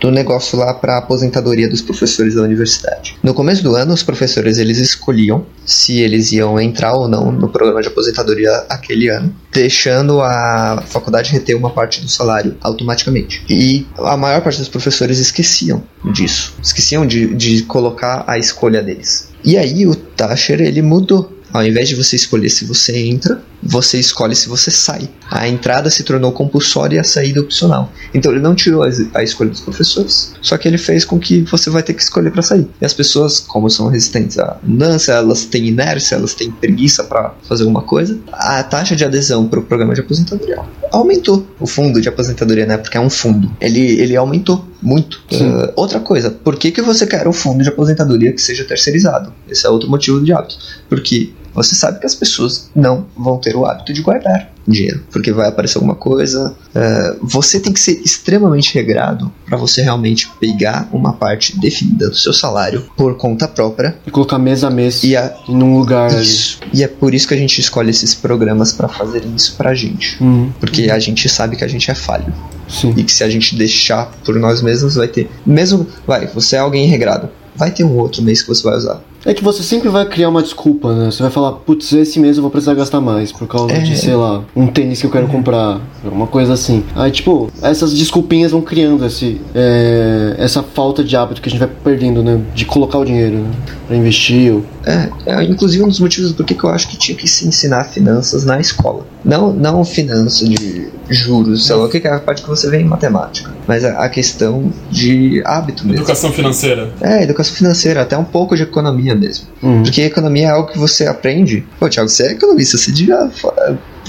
do 0.00 0.10
negócio 0.10 0.58
lá 0.58 0.72
pra 0.74 0.98
aposentadoria 0.98 1.68
dos 1.68 1.82
professores 1.82 2.34
da 2.34 2.42
universidade. 2.42 3.16
No 3.22 3.34
começo 3.34 3.62
do 3.62 3.74
ano, 3.74 3.92
os 3.92 4.02
professores, 4.02 4.58
eles 4.58 4.78
escolhiam 4.78 5.44
se 5.64 5.98
eles 6.00 6.32
iam 6.32 6.60
entrar 6.60 6.94
ou 6.94 7.08
não 7.08 7.32
no 7.32 7.48
programa 7.48 7.80
de 7.82 7.88
aposentadoria 7.88 8.50
aquele 8.68 9.08
ano, 9.08 9.34
deixando 9.52 10.20
a 10.20 10.82
faculdade 10.86 11.32
reter 11.32 11.56
uma 11.56 11.70
parte 11.70 12.00
do 12.00 12.08
salário 12.08 12.56
automaticamente. 12.60 13.42
E 13.48 13.86
a 13.98 14.16
maior 14.16 14.40
parte 14.42 14.58
dos 14.58 14.68
professores 14.68 15.18
esqueciam 15.18 15.82
disso, 16.12 16.54
esqueciam 16.62 17.06
de, 17.06 17.34
de 17.34 17.62
colocar 17.62 18.24
a 18.26 18.38
escolha 18.38 18.82
deles. 18.82 19.28
E 19.44 19.56
aí 19.56 19.86
o 19.86 19.94
Tasher 19.94 20.60
ele 20.60 20.82
mudou. 20.82 21.32
Ao 21.52 21.64
invés 21.64 21.88
de 21.88 21.94
você 21.94 22.16
escolher 22.16 22.50
se 22.50 22.64
você 22.64 22.98
entra, 22.98 23.40
você 23.62 23.98
escolhe 23.98 24.34
se 24.34 24.48
você 24.48 24.72
sai. 24.72 25.08
A 25.34 25.48
entrada 25.48 25.90
se 25.90 26.04
tornou 26.04 26.30
compulsória 26.30 26.96
e 26.96 26.98
a 27.00 27.04
saída 27.04 27.40
opcional. 27.40 27.92
Então 28.14 28.30
ele 28.30 28.40
não 28.40 28.54
tirou 28.54 28.84
a, 28.84 29.22
escolha 29.22 29.50
dos 29.50 29.60
professores, 29.60 30.32
só 30.40 30.56
que 30.56 30.68
ele 30.68 30.78
fez 30.78 31.04
com 31.04 31.18
que 31.18 31.40
você 31.42 31.68
vai 31.70 31.82
ter 31.82 31.92
que 31.92 32.02
escolher 32.02 32.30
para 32.30 32.40
sair. 32.40 32.68
E 32.80 32.84
as 32.84 32.94
pessoas, 32.94 33.40
como 33.40 33.68
são 33.68 33.88
resistentes 33.88 34.38
à 34.38 34.58
mudança, 34.62 35.12
elas 35.12 35.44
têm 35.44 35.66
inércia, 35.66 36.14
elas 36.14 36.34
têm 36.34 36.52
preguiça 36.52 37.02
para 37.02 37.34
fazer 37.48 37.64
alguma 37.64 37.82
coisa, 37.82 38.16
a 38.32 38.62
taxa 38.62 38.94
de 38.94 39.04
adesão 39.04 39.48
para 39.48 39.58
o 39.58 39.62
programa 39.64 39.92
de 39.92 40.02
aposentadoria 40.02 40.62
aumentou. 40.92 41.44
O 41.58 41.66
fundo 41.66 42.00
de 42.00 42.08
aposentadoria, 42.08 42.66
né? 42.66 42.76
Porque 42.76 42.96
é 42.96 43.00
um 43.00 43.10
fundo. 43.10 43.50
Ele, 43.60 44.00
ele 44.00 44.16
aumentou 44.16 44.64
muito. 44.80 45.22
Uh, 45.32 45.72
outra 45.74 45.98
coisa, 45.98 46.30
por 46.30 46.56
que, 46.56 46.70
que 46.70 46.80
você 46.80 47.06
quer 47.06 47.26
um 47.26 47.32
fundo 47.32 47.62
de 47.62 47.68
aposentadoria 47.68 48.32
que 48.32 48.40
seja 48.40 48.64
terceirizado? 48.64 49.32
Esse 49.48 49.66
é 49.66 49.70
outro 49.70 49.90
motivo 49.90 50.22
de 50.22 50.32
hábito. 50.32 50.56
Porque 50.88 51.32
você 51.54 51.74
sabe 51.74 52.00
que 52.00 52.06
as 52.06 52.14
pessoas 52.14 52.70
não 52.74 53.06
vão 53.16 53.38
ter 53.38 53.56
o 53.56 53.64
hábito 53.64 53.92
de 53.92 54.02
guardar 54.02 54.54
dinheiro, 54.66 55.04
porque 55.10 55.32
vai 55.32 55.48
aparecer 55.48 55.78
alguma 55.78 55.94
coisa. 55.94 56.54
Uh, 56.74 57.18
você 57.22 57.60
tem 57.60 57.72
que 57.72 57.80
ser 57.80 58.00
extremamente 58.04 58.74
regrado 58.74 59.30
para 59.46 59.56
você 59.56 59.82
realmente 59.82 60.28
pegar 60.40 60.88
uma 60.92 61.12
parte 61.12 61.58
definida 61.58 62.08
do 62.08 62.16
seu 62.16 62.32
salário 62.32 62.86
por 62.96 63.16
conta 63.16 63.46
própria 63.46 63.96
E 64.06 64.10
colocar 64.10 64.38
mês 64.38 64.64
a 64.64 64.70
mês 64.70 65.04
e 65.04 65.16
a, 65.16 65.34
num 65.48 65.78
lugar 65.78 66.10
isso. 66.20 66.58
E 66.72 66.82
é 66.82 66.88
por 66.88 67.14
isso 67.14 67.28
que 67.28 67.34
a 67.34 67.36
gente 67.36 67.60
escolhe 67.60 67.90
esses 67.90 68.14
programas 68.14 68.72
para 68.72 68.88
fazerem 68.88 69.34
isso 69.34 69.54
pra 69.56 69.74
gente. 69.74 70.22
Uhum. 70.22 70.50
Porque 70.58 70.90
a 70.90 70.98
gente 70.98 71.28
sabe 71.28 71.56
que 71.56 71.64
a 71.64 71.68
gente 71.68 71.90
é 71.90 71.94
falho. 71.94 72.32
Sim. 72.68 72.94
E 72.96 73.04
que 73.04 73.12
se 73.12 73.22
a 73.22 73.28
gente 73.28 73.54
deixar 73.54 74.10
por 74.24 74.34
nós 74.36 74.62
mesmos, 74.62 74.94
vai 74.94 75.08
ter. 75.08 75.30
Mesmo. 75.44 75.86
Vai, 76.06 76.26
você 76.26 76.56
é 76.56 76.60
alguém 76.60 76.86
regrado. 76.86 77.28
Vai 77.54 77.70
ter 77.70 77.84
um 77.84 77.96
outro 77.96 78.22
mês 78.22 78.42
que 78.42 78.48
você 78.48 78.62
vai 78.62 78.76
usar. 78.76 79.00
É 79.24 79.32
que 79.32 79.42
você 79.42 79.62
sempre 79.62 79.88
vai 79.88 80.04
criar 80.04 80.28
uma 80.28 80.42
desculpa, 80.42 80.94
né? 80.94 81.10
Você 81.10 81.22
vai 81.22 81.32
falar, 81.32 81.52
putz, 81.52 81.92
esse 81.92 82.20
mês 82.20 82.36
eu 82.36 82.42
vou 82.42 82.50
precisar 82.50 82.74
gastar 82.74 83.00
mais 83.00 83.32
por 83.32 83.48
causa 83.48 83.72
É. 83.72 83.78
de, 83.80 83.96
sei 83.96 84.14
lá, 84.14 84.44
um 84.54 84.66
tênis 84.66 85.00
que 85.00 85.06
eu 85.06 85.10
quero 85.10 85.26
comprar, 85.28 85.80
alguma 86.04 86.26
coisa 86.26 86.52
assim. 86.52 86.84
Aí, 86.94 87.10
tipo, 87.10 87.50
essas 87.62 87.94
desculpinhas 87.94 88.52
vão 88.52 88.60
criando 88.60 89.04
esse, 89.06 89.40
é, 89.54 90.34
essa 90.38 90.62
falta 90.62 91.02
de 91.02 91.16
hábito 91.16 91.40
que 91.40 91.48
a 91.48 91.50
gente 91.50 91.58
vai 91.58 91.68
perdendo, 91.82 92.22
né? 92.22 92.40
De 92.54 92.66
colocar 92.66 92.98
o 92.98 93.04
dinheiro 93.04 93.38
né? 93.38 93.50
pra 93.86 93.96
investir. 93.96 94.52
Ou... 94.52 94.64
É, 94.84 95.08
é 95.26 95.44
inclusive 95.44 95.82
um 95.82 95.88
dos 95.88 96.00
motivos 96.00 96.30
do 96.30 96.36
porquê 96.36 96.54
que 96.54 96.64
eu 96.64 96.70
acho 96.70 96.88
que 96.88 96.98
tinha 96.98 97.16
que 97.16 97.26
se 97.26 97.48
ensinar 97.48 97.84
finanças 97.84 98.44
na 98.44 98.60
escola. 98.60 99.06
Não, 99.24 99.52
não 99.54 99.82
finança 99.84 100.46
de 100.46 100.88
juros, 101.08 101.66
sei 101.66 101.76
lá, 101.76 101.84
o 101.86 101.88
que 101.88 102.00
que 102.00 102.06
é 102.06 102.12
a 102.12 102.20
parte 102.20 102.42
que 102.42 102.48
você 102.48 102.68
vê 102.68 102.80
em 102.80 102.84
matemática. 102.84 103.50
Mas 103.66 103.84
a, 103.84 104.04
a 104.04 104.08
questão 104.10 104.70
de 104.90 105.42
hábito 105.46 105.84
mesmo. 105.86 106.00
Educação 106.00 106.30
financeira. 106.30 106.92
É, 107.00 107.22
educação 107.22 107.54
financeira, 107.54 108.02
até 108.02 108.18
um 108.18 108.24
pouco 108.24 108.54
de 108.54 108.62
economia 108.62 109.13
mesmo. 109.16 109.46
Uhum. 109.62 109.82
Porque 109.82 110.02
economia 110.02 110.48
é 110.48 110.50
algo 110.50 110.70
que 110.70 110.78
você 110.78 111.06
aprende. 111.06 111.64
Pô, 111.78 111.88
Thiago, 111.88 112.08
você 112.08 112.28
é 112.28 112.32
economista, 112.32 112.76
você 112.76 112.92
devia 112.92 113.30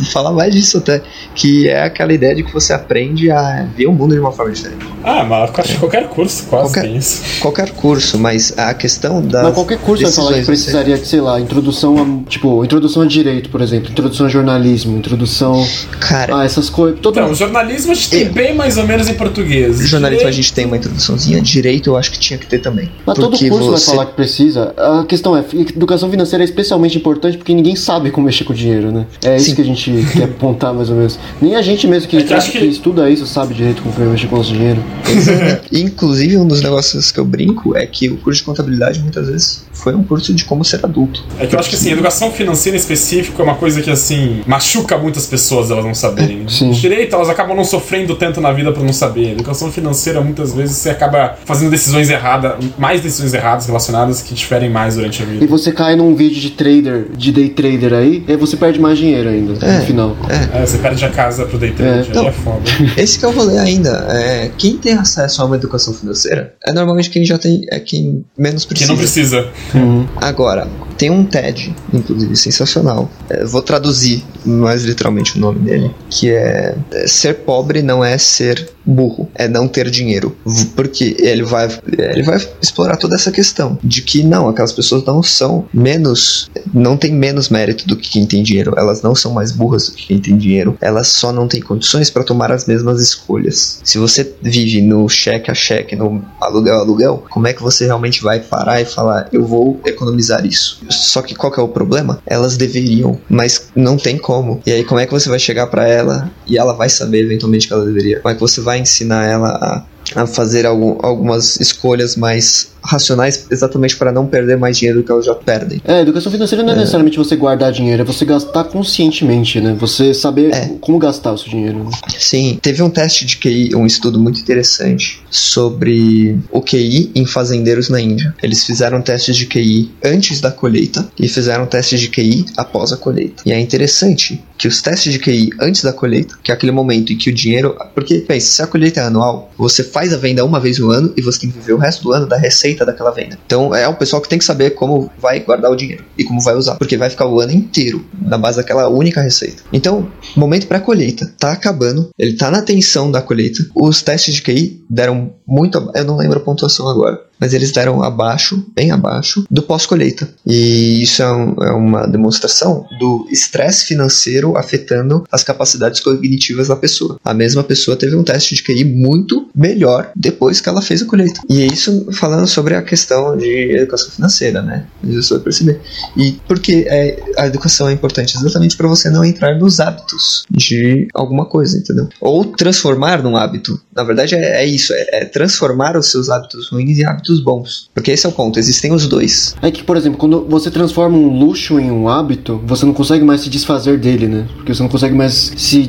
falar 0.03 0.31
mais 0.31 0.53
disso 0.53 0.77
até. 0.79 1.01
Que 1.33 1.67
é 1.69 1.83
aquela 1.83 2.13
ideia 2.13 2.35
de 2.35 2.43
que 2.43 2.51
você 2.53 2.73
aprende 2.73 3.29
a 3.31 3.65
ver 3.75 3.87
o 3.87 3.91
mundo 3.93 4.13
de 4.13 4.19
uma 4.19 4.31
forma 4.31 4.51
diferente. 4.51 4.85
Ah, 5.03 5.23
mas 5.23 5.51
acho 5.59 5.73
que 5.73 5.79
qualquer 5.79 6.07
curso 6.09 6.43
quase 6.47 6.65
Qualquer- 6.73 6.81
tem 6.83 6.97
isso. 6.97 7.21
Qualquer 7.41 7.69
curso, 7.71 8.17
mas 8.19 8.53
a 8.57 8.73
questão 8.73 9.21
da. 9.21 9.43
Mas 9.43 9.53
qualquer 9.53 9.77
curso 9.79 10.03
vai 10.03 10.11
falar 10.11 10.33
que 10.33 10.45
precisaria 10.45 10.97
de, 10.97 11.07
sei 11.07 11.21
lá, 11.21 11.39
introdução 11.39 11.95
a, 12.25 12.29
tipo, 12.29 12.63
introdução 12.63 13.03
a 13.03 13.05
direito, 13.05 13.49
por 13.49 13.61
exemplo, 13.61 13.89
introdução 13.91 14.25
a 14.25 14.29
jornalismo, 14.29 14.97
introdução 14.97 15.65
Cara, 15.99 16.39
a 16.39 16.45
essas 16.45 16.69
coisas. 16.69 16.99
Todo 16.99 17.19
Então, 17.19 17.33
jornalismo 17.35 17.91
a 17.91 17.95
gente 17.95 18.09
tem 18.09 18.21
Eu- 18.23 18.33
bem 18.33 18.55
mais 18.55 18.77
ou 18.77 18.85
menos 18.85 19.07
em 19.07 19.13
português. 19.13 19.77
jornalismo 19.87 20.27
a 20.27 20.31
Direito- 20.31 20.35
gente 20.35 20.53
tem 20.53 20.65
uma 20.65 20.77
introduçãozinha, 20.77 21.41
direito 21.41 21.89
eu 21.89 21.97
acho 21.97 22.11
que 22.11 22.19
tinha 22.19 22.37
que 22.39 22.45
ter 22.47 22.59
também. 22.59 22.89
Mas 23.05 23.15
todo 23.17 23.37
curso 23.37 23.49
vai 23.71 23.79
você- 23.79 23.91
falar 23.91 24.05
que 24.07 24.13
precisa. 24.13 24.73
A 24.77 25.05
questão 25.05 25.35
é, 25.37 25.43
educação 25.53 26.09
financeira 26.09 26.43
é 26.43 26.45
especialmente 26.45 26.97
importante 26.97 27.37
porque 27.37 27.53
ninguém 27.53 27.75
sabe 27.75 28.11
como 28.11 28.25
mexer 28.25 28.43
com 28.43 28.53
o 28.53 28.55
dinheiro, 28.55 28.91
né? 28.91 29.05
É 29.23 29.35
isso 29.35 29.49
Sim. 29.49 29.55
que 29.55 29.61
a 29.61 29.65
gente 29.65 29.84
quer 30.13 30.23
apontar 30.25 30.73
mais 30.73 30.89
ou 30.89 30.95
menos. 30.95 31.17
Nem 31.41 31.55
a 31.55 31.61
gente 31.61 31.87
mesmo 31.87 32.07
que, 32.09 32.17
É 32.17 32.23
que 32.23 32.33
eu 32.33 32.37
acho 32.37 32.51
que 32.51 32.59
que- 32.59 32.65
estuda 32.65 33.09
isso 33.09 33.25
sabe 33.25 33.53
direito 33.53 33.81
como 33.81 34.09
mexer 34.09 34.27
com 34.27 34.35
o 34.35 34.37
nosso 34.39 34.53
dinheiro. 34.53 34.81
Inclusive, 35.71 36.37
um 36.37 36.47
dos 36.47 36.61
negócios 36.61 37.11
que 37.11 37.19
eu 37.19 37.25
brinco 37.25 37.75
é 37.75 37.85
que 37.85 38.09
o 38.09 38.17
curso 38.17 38.39
de 38.39 38.45
contabilidade 38.45 38.99
muitas 38.99 39.27
vezes 39.27 39.64
foi 39.75 39.93
um 39.95 40.03
curso 40.03 40.33
de 40.33 40.45
como 40.45 40.63
ser 40.65 40.79
adulto. 40.83 41.23
É 41.39 41.45
que 41.45 41.55
eu 41.55 41.59
acho 41.59 41.69
que 41.69 41.75
assim, 41.75 41.91
educação 41.91 42.31
financeira 42.31 42.75
em 42.77 42.79
específico 42.79 43.41
é 43.41 43.45
uma 43.45 43.55
coisa 43.55 43.81
que 43.81 43.91
assim, 43.91 44.41
machuca 44.47 44.97
muitas 44.97 45.25
pessoas 45.27 45.69
elas 45.69 45.85
não 45.85 45.93
saberem. 45.93 46.47
Sim. 46.49 46.71
Direito, 46.71 47.15
elas 47.15 47.29
acabam 47.29 47.55
não 47.55 47.63
sofrendo 47.65 48.15
tanto 48.15 48.39
na 48.41 48.51
vida 48.51 48.71
por 48.71 48.83
não 48.83 48.93
saber. 48.93 49.33
Educação 49.33 49.71
financeira, 49.71 50.21
muitas 50.21 50.53
vezes, 50.53 50.77
você 50.77 50.89
acaba 50.89 51.37
fazendo 51.45 51.69
decisões 51.69 52.09
erradas, 52.09 52.53
mais 52.77 53.01
decisões 53.01 53.33
erradas 53.33 53.65
relacionadas 53.67 54.21
que 54.21 54.33
diferem 54.33 54.69
mais 54.69 54.95
durante 54.95 55.21
a 55.21 55.25
E 55.25 55.29
vida. 55.29 55.47
você 55.47 55.71
cai 55.71 55.95
num 55.95 56.15
vídeo 56.15 56.39
de 56.39 56.51
trader, 56.51 57.07
de 57.15 57.31
day 57.31 57.49
trader 57.49 57.93
aí, 57.93 58.23
e 58.27 58.31
aí 58.31 58.37
você 58.37 58.55
perde 58.57 58.79
mais 58.79 58.97
dinheiro 58.97 59.29
ainda 59.29 59.65
É. 59.65 59.79
no 59.79 59.85
final. 59.85 60.15
É, 60.53 60.65
você 60.65 60.77
perde 60.77 61.03
a 61.05 61.09
casa 61.09 61.45
pro 61.45 61.57
day 61.57 61.71
trade, 61.71 62.09
É. 62.13 62.19
aí 62.19 62.27
é 62.27 62.31
foda. 62.31 62.61
Esse 62.97 63.19
que 63.19 63.25
é 63.25 63.27
o 63.27 63.31
rolê 63.31 63.57
ainda. 63.57 64.05
É, 64.09 64.51
quem 64.57 64.77
tem 64.77 64.93
acesso 64.93 65.41
a 65.41 65.45
uma 65.45 65.55
educação 65.55 65.93
financeira 65.93 66.53
é 66.65 66.71
normalmente 66.73 67.09
quem 67.09 67.25
já 67.25 67.37
tem. 67.37 67.61
É 67.71 67.79
quem 67.79 68.23
menos 68.37 68.65
precisa. 68.65 68.91
não 68.91 68.97
precisa. 68.97 69.47
Uhum. 69.73 70.07
Agora, 70.17 70.67
Tem 70.97 71.09
um 71.09 71.25
TED, 71.25 71.75
inclusive, 71.93 72.35
sensacional. 72.35 73.09
É, 73.29 73.45
vou 73.45 73.61
traduzir 73.61 74.23
mais 74.45 74.83
literalmente 74.83 75.37
o 75.37 75.41
nome 75.41 75.59
dele, 75.59 75.91
que 76.09 76.29
é, 76.29 76.75
é 76.91 77.07
Ser 77.07 77.35
pobre 77.35 77.81
não 77.81 78.03
é 78.03 78.17
ser 78.17 78.69
burro, 78.85 79.29
é 79.33 79.47
não 79.47 79.67
ter 79.67 79.89
dinheiro. 79.89 80.35
Porque 80.75 81.15
ele 81.19 81.43
vai, 81.43 81.67
ele 81.87 82.23
vai 82.23 82.37
explorar 82.61 82.97
toda 82.97 83.15
essa 83.15 83.31
questão 83.31 83.77
de 83.83 84.01
que 84.01 84.23
não, 84.23 84.47
aquelas 84.47 84.71
pessoas 84.71 85.03
não 85.03 85.23
são 85.23 85.67
menos, 85.73 86.49
não 86.73 86.95
tem 86.95 87.11
menos 87.11 87.49
mérito 87.49 87.87
do 87.87 87.95
que 87.95 88.09
quem 88.09 88.25
tem 88.25 88.43
dinheiro. 88.43 88.73
Elas 88.77 89.01
não 89.01 89.15
são 89.15 89.33
mais 89.33 89.51
burras 89.51 89.87
do 89.87 89.95
que 89.95 90.07
quem 90.07 90.19
tem 90.19 90.37
dinheiro. 90.37 90.77
Elas 90.79 91.07
só 91.07 91.31
não 91.31 91.47
têm 91.47 91.61
condições 91.61 92.09
para 92.09 92.23
tomar 92.23 92.51
as 92.51 92.65
mesmas 92.65 93.01
escolhas. 93.01 93.79
Se 93.83 93.97
você 93.97 94.35
vive 94.41 94.81
no 94.81 95.09
cheque 95.09 95.49
a 95.49 95.53
cheque, 95.55 95.95
no 95.95 96.23
aluguel 96.39 96.75
a 96.75 96.79
aluguel, 96.79 97.25
como 97.29 97.47
é 97.47 97.53
que 97.53 97.63
você 97.63 97.85
realmente 97.85 98.21
vai 98.21 98.39
parar 98.39 98.81
e 98.81 98.85
falar, 98.85 99.29
eu 99.31 99.45
vou 99.45 99.79
economizar 99.85 100.45
isso? 100.45 100.84
Só 100.89 101.21
que 101.21 101.35
qual 101.35 101.51
que 101.51 101.59
é 101.59 101.63
o 101.63 101.67
problema? 101.67 102.19
Elas 102.25 102.57
deveriam, 102.57 103.19
mas 103.29 103.69
não 103.75 103.97
tem 103.97 104.17
como. 104.17 104.61
E 104.65 104.71
aí 104.71 104.83
como 104.83 104.99
é 104.99 105.05
que 105.05 105.11
você 105.11 105.29
vai 105.29 105.39
chegar 105.39 105.67
para 105.67 105.87
ela 105.87 106.31
e 106.47 106.57
ela 106.57 106.73
vai 106.73 106.89
saber 106.89 107.23
eventualmente 107.23 107.67
que 107.67 107.73
ela 107.73 107.85
deveria? 107.85 108.19
Como 108.19 108.31
é 108.31 108.35
que 108.35 108.41
você 108.41 108.61
vai 108.61 108.79
ensinar 108.79 109.25
ela 109.25 109.49
a 109.49 109.83
a 110.13 110.27
fazer 110.27 110.65
algum, 110.65 110.97
algumas 111.01 111.59
escolhas 111.59 112.15
mais 112.15 112.75
racionais 112.85 113.47
exatamente 113.49 113.95
para 113.97 114.11
não 114.11 114.27
perder 114.27 114.57
mais 114.57 114.77
dinheiro 114.77 114.99
do 114.99 115.05
que 115.05 115.11
elas 115.11 115.25
já 115.25 115.33
perdem. 115.33 115.81
É, 115.83 116.01
educação 116.01 116.31
financeira 116.31 116.63
não 116.63 116.73
é, 116.73 116.75
é, 116.75 116.79
necessariamente 116.79 117.17
você 117.17 117.35
guardar 117.35 117.71
dinheiro, 117.71 118.01
é 118.01 118.05
você 118.05 118.23
gastar 118.25 118.65
conscientemente, 118.65 119.59
né? 119.59 119.75
Você 119.79 120.13
saber 120.13 120.53
é. 120.53 120.75
como 120.79 120.99
gastar 120.99 121.33
o 121.33 121.37
seu 121.37 121.49
dinheiro. 121.49 121.83
Né? 121.83 121.91
Sim, 122.17 122.59
teve 122.61 122.83
um 122.83 122.89
teste 122.89 123.25
de 123.25 123.37
QI, 123.37 123.75
um 123.75 123.85
estudo 123.85 124.19
muito 124.19 124.39
interessante 124.39 125.23
sobre 125.31 126.37
o 126.51 126.61
QI 126.61 127.11
em 127.15 127.25
fazendeiros 127.25 127.89
na 127.89 127.99
Índia. 127.99 128.33
Eles 128.43 128.63
fizeram 128.63 129.01
testes 129.01 129.35
de 129.35 129.47
QI 129.47 129.91
antes 130.03 130.39
da 130.39 130.51
colheita 130.51 131.09
e 131.19 131.27
fizeram 131.27 131.65
testes 131.65 131.99
de 131.99 132.09
QI 132.09 132.45
após 132.57 132.91
a 132.91 132.97
colheita. 132.97 133.43
E 133.45 133.51
é 133.51 133.59
interessante 133.59 134.43
que 134.57 134.67
os 134.67 134.81
testes 134.81 135.13
de 135.13 135.19
QI 135.19 135.49
antes 135.59 135.83
da 135.83 135.93
colheita, 135.93 136.35
que 136.41 136.51
é 136.51 136.53
aquele 136.53 136.71
momento 136.71 137.11
em 137.11 137.17
que 137.17 137.29
o 137.29 137.33
dinheiro. 137.33 137.75
Porque, 137.93 138.19
pensa, 138.19 138.47
se 138.47 138.61
a 138.61 138.67
colheita 138.67 139.01
é 139.01 139.03
anual, 139.03 139.51
você 139.57 139.83
faz 139.83 140.13
a 140.13 140.17
venda 140.17 140.43
uma 140.45 140.59
vez 140.59 140.79
no 140.79 140.91
ano 140.91 141.13
e 141.15 141.21
você 141.21 141.41
tem 141.41 141.51
que 141.51 141.59
viver 141.59 141.73
o 141.73 141.77
resto 141.77 142.03
do 142.03 142.13
ano 142.13 142.25
da 142.25 142.37
receita 142.37 142.85
daquela 142.85 143.11
venda. 143.11 143.37
Então 143.45 143.73
é 143.75 143.87
um 143.87 143.93
pessoal 143.93 144.21
que 144.21 144.29
tem 144.29 144.39
que 144.39 144.45
saber 144.45 144.71
como 144.71 145.11
vai 145.17 145.39
guardar 145.39 145.71
o 145.71 145.75
dinheiro 145.75 146.03
e 146.17 146.23
como 146.23 146.41
vai 146.41 146.55
usar, 146.55 146.75
porque 146.75 146.97
vai 146.97 147.09
ficar 147.09 147.27
o 147.27 147.39
ano 147.39 147.51
inteiro 147.51 148.05
na 148.21 148.37
base 148.37 148.57
daquela 148.57 148.87
única 148.87 149.21
receita. 149.21 149.63
Então, 149.71 150.11
momento 150.35 150.67
pré-colheita, 150.67 151.33
tá 151.37 151.51
acabando, 151.51 152.09
ele 152.17 152.33
tá 152.33 152.49
na 152.49 152.61
tensão 152.61 153.11
da 153.11 153.21
colheita. 153.21 153.65
Os 153.75 154.01
testes 154.01 154.35
de 154.35 154.41
QI 154.41 154.83
deram 154.89 155.33
muito. 155.45 155.91
Eu 155.93 156.05
não 156.05 156.17
lembro 156.17 156.39
a 156.39 156.41
pontuação 156.41 156.87
agora 156.87 157.19
mas 157.39 157.53
eles 157.53 157.71
deram 157.71 158.01
abaixo, 158.03 158.65
bem 158.75 158.91
abaixo, 158.91 159.45
do 159.49 159.61
pós-colheita. 159.61 160.29
E 160.45 161.01
isso 161.01 161.21
é, 161.21 161.31
um, 161.31 161.55
é, 161.63 161.71
uma 161.71 162.07
demonstração 162.07 162.87
do 162.99 163.27
estresse 163.31 163.85
financeiro 163.85 164.57
afetando 164.57 165.23
as 165.31 165.43
capacidades 165.43 165.99
cognitivas 165.99 166.67
da 166.67 166.75
pessoa. 166.75 167.19
A 167.23 167.33
mesma 167.33 167.63
pessoa 167.63 167.97
teve 167.97 168.15
um 168.15 168.23
teste 168.23 168.55
de 168.55 168.63
QI 168.63 168.83
muito 168.83 169.47
melhor 169.53 170.11
depois 170.15 170.61
que 170.61 170.69
ela 170.69 170.81
fez 170.81 171.01
a 171.01 171.05
colheita. 171.05 171.41
E 171.49 171.61
é 171.61 171.65
isso 171.65 172.07
falando 172.13 172.47
sobre 172.47 172.75
a 172.75 172.81
questão 172.81 173.37
de 173.37 173.77
educação 173.77 174.11
financeira, 174.11 174.61
né? 174.61 174.85
Isso 175.03 175.33
vai 175.33 175.43
perceber. 175.43 175.81
E 176.15 176.33
porque 176.47 176.85
é, 176.87 177.21
a 177.37 177.47
educação 177.47 177.89
é 177.89 177.93
importante 177.93 178.35
exatamente 178.37 178.77
para 178.77 178.87
você 178.87 179.09
não 179.09 179.23
entrar 179.23 179.57
nos 179.57 179.79
hábitos 179.79 180.45
de 180.49 181.07
alguma 181.13 181.45
coisa, 181.45 181.77
entendeu? 181.77 182.07
Ou 182.21 182.45
transformar 182.45 183.21
num 183.21 183.35
hábito. 183.35 183.79
Na 183.95 184.03
verdade 184.03 184.35
é, 184.35 184.63
é 184.63 184.65
isso, 184.65 184.93
é, 184.93 185.05
é 185.11 185.25
transformar 185.25 185.97
os 185.97 186.07
seus 186.07 186.29
hábitos 186.29 186.69
ruins 186.69 186.97
em 186.97 187.05
hábitos 187.05 187.24
hábitos 187.25 187.39
bons. 187.39 187.89
Porque 187.93 188.11
esse 188.11 188.25
é 188.25 188.29
o 188.29 188.31
ponto, 188.31 188.59
existem 188.59 188.91
os 188.93 189.07
dois. 189.07 189.55
É 189.61 189.71
que, 189.71 189.83
por 189.83 189.97
exemplo, 189.97 190.17
quando 190.17 190.45
você 190.47 190.69
transforma 190.69 191.17
um 191.17 191.39
luxo 191.39 191.79
em 191.79 191.91
um 191.91 192.07
hábito, 192.07 192.61
você 192.65 192.85
não 192.85 192.93
consegue 192.93 193.25
mais 193.25 193.41
se 193.41 193.49
desfazer 193.49 193.97
dele, 193.97 194.27
né? 194.27 194.45
Porque 194.55 194.73
você 194.73 194.83
não 194.83 194.89
consegue 194.89 195.15
mais 195.15 195.53
se 195.55 195.87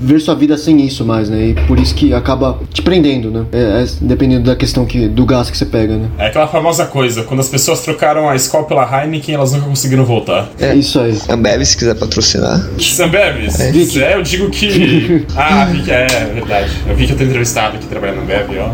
ver 0.00 0.20
sua 0.20 0.34
vida 0.34 0.58
sem 0.58 0.84
isso 0.84 1.04
mais, 1.04 1.28
né? 1.28 1.48
E 1.48 1.54
por 1.66 1.78
isso 1.78 1.94
que 1.94 2.12
acaba 2.12 2.58
te 2.72 2.82
prendendo, 2.82 3.30
né? 3.30 3.46
É, 3.52 3.82
é, 3.82 3.86
dependendo 4.00 4.44
da 4.44 4.56
questão 4.56 4.84
que, 4.84 5.08
do 5.08 5.24
gás 5.24 5.50
que 5.50 5.56
você 5.56 5.66
pega, 5.66 5.96
né? 5.96 6.10
É 6.18 6.26
aquela 6.26 6.48
famosa 6.48 6.86
coisa, 6.86 7.22
quando 7.22 7.40
as 7.40 7.48
pessoas 7.48 7.80
trocaram 7.80 8.28
a 8.28 8.34
Skol 8.36 8.64
pela 8.64 8.82
Heineken, 8.82 9.34
elas 9.34 9.52
nunca 9.52 9.66
conseguiram 9.66 10.04
voltar. 10.04 10.50
É 10.58 10.74
isso 10.74 10.98
aí. 10.98 11.16
Ambev, 11.28 11.64
se 11.64 11.76
quiser 11.76 11.94
patrocinar. 11.94 12.68
Ambev, 13.00 13.48
é. 13.58 14.02
é, 14.02 14.14
eu 14.14 14.22
digo 14.22 14.50
que... 14.50 15.26
ah, 15.36 15.66
vi 15.66 15.82
que 15.82 15.90
é, 15.90 16.06
é 16.06 16.24
verdade. 16.34 16.70
Eu 16.86 16.96
vi 16.96 17.06
que 17.06 17.12
eu 17.12 17.16
tô 17.16 17.24
entrevistado 17.24 17.76
aqui 17.76 17.86
trabalhando 17.86 18.16
na 18.16 18.22
Ambev, 18.22 18.50
ó. 18.58 18.72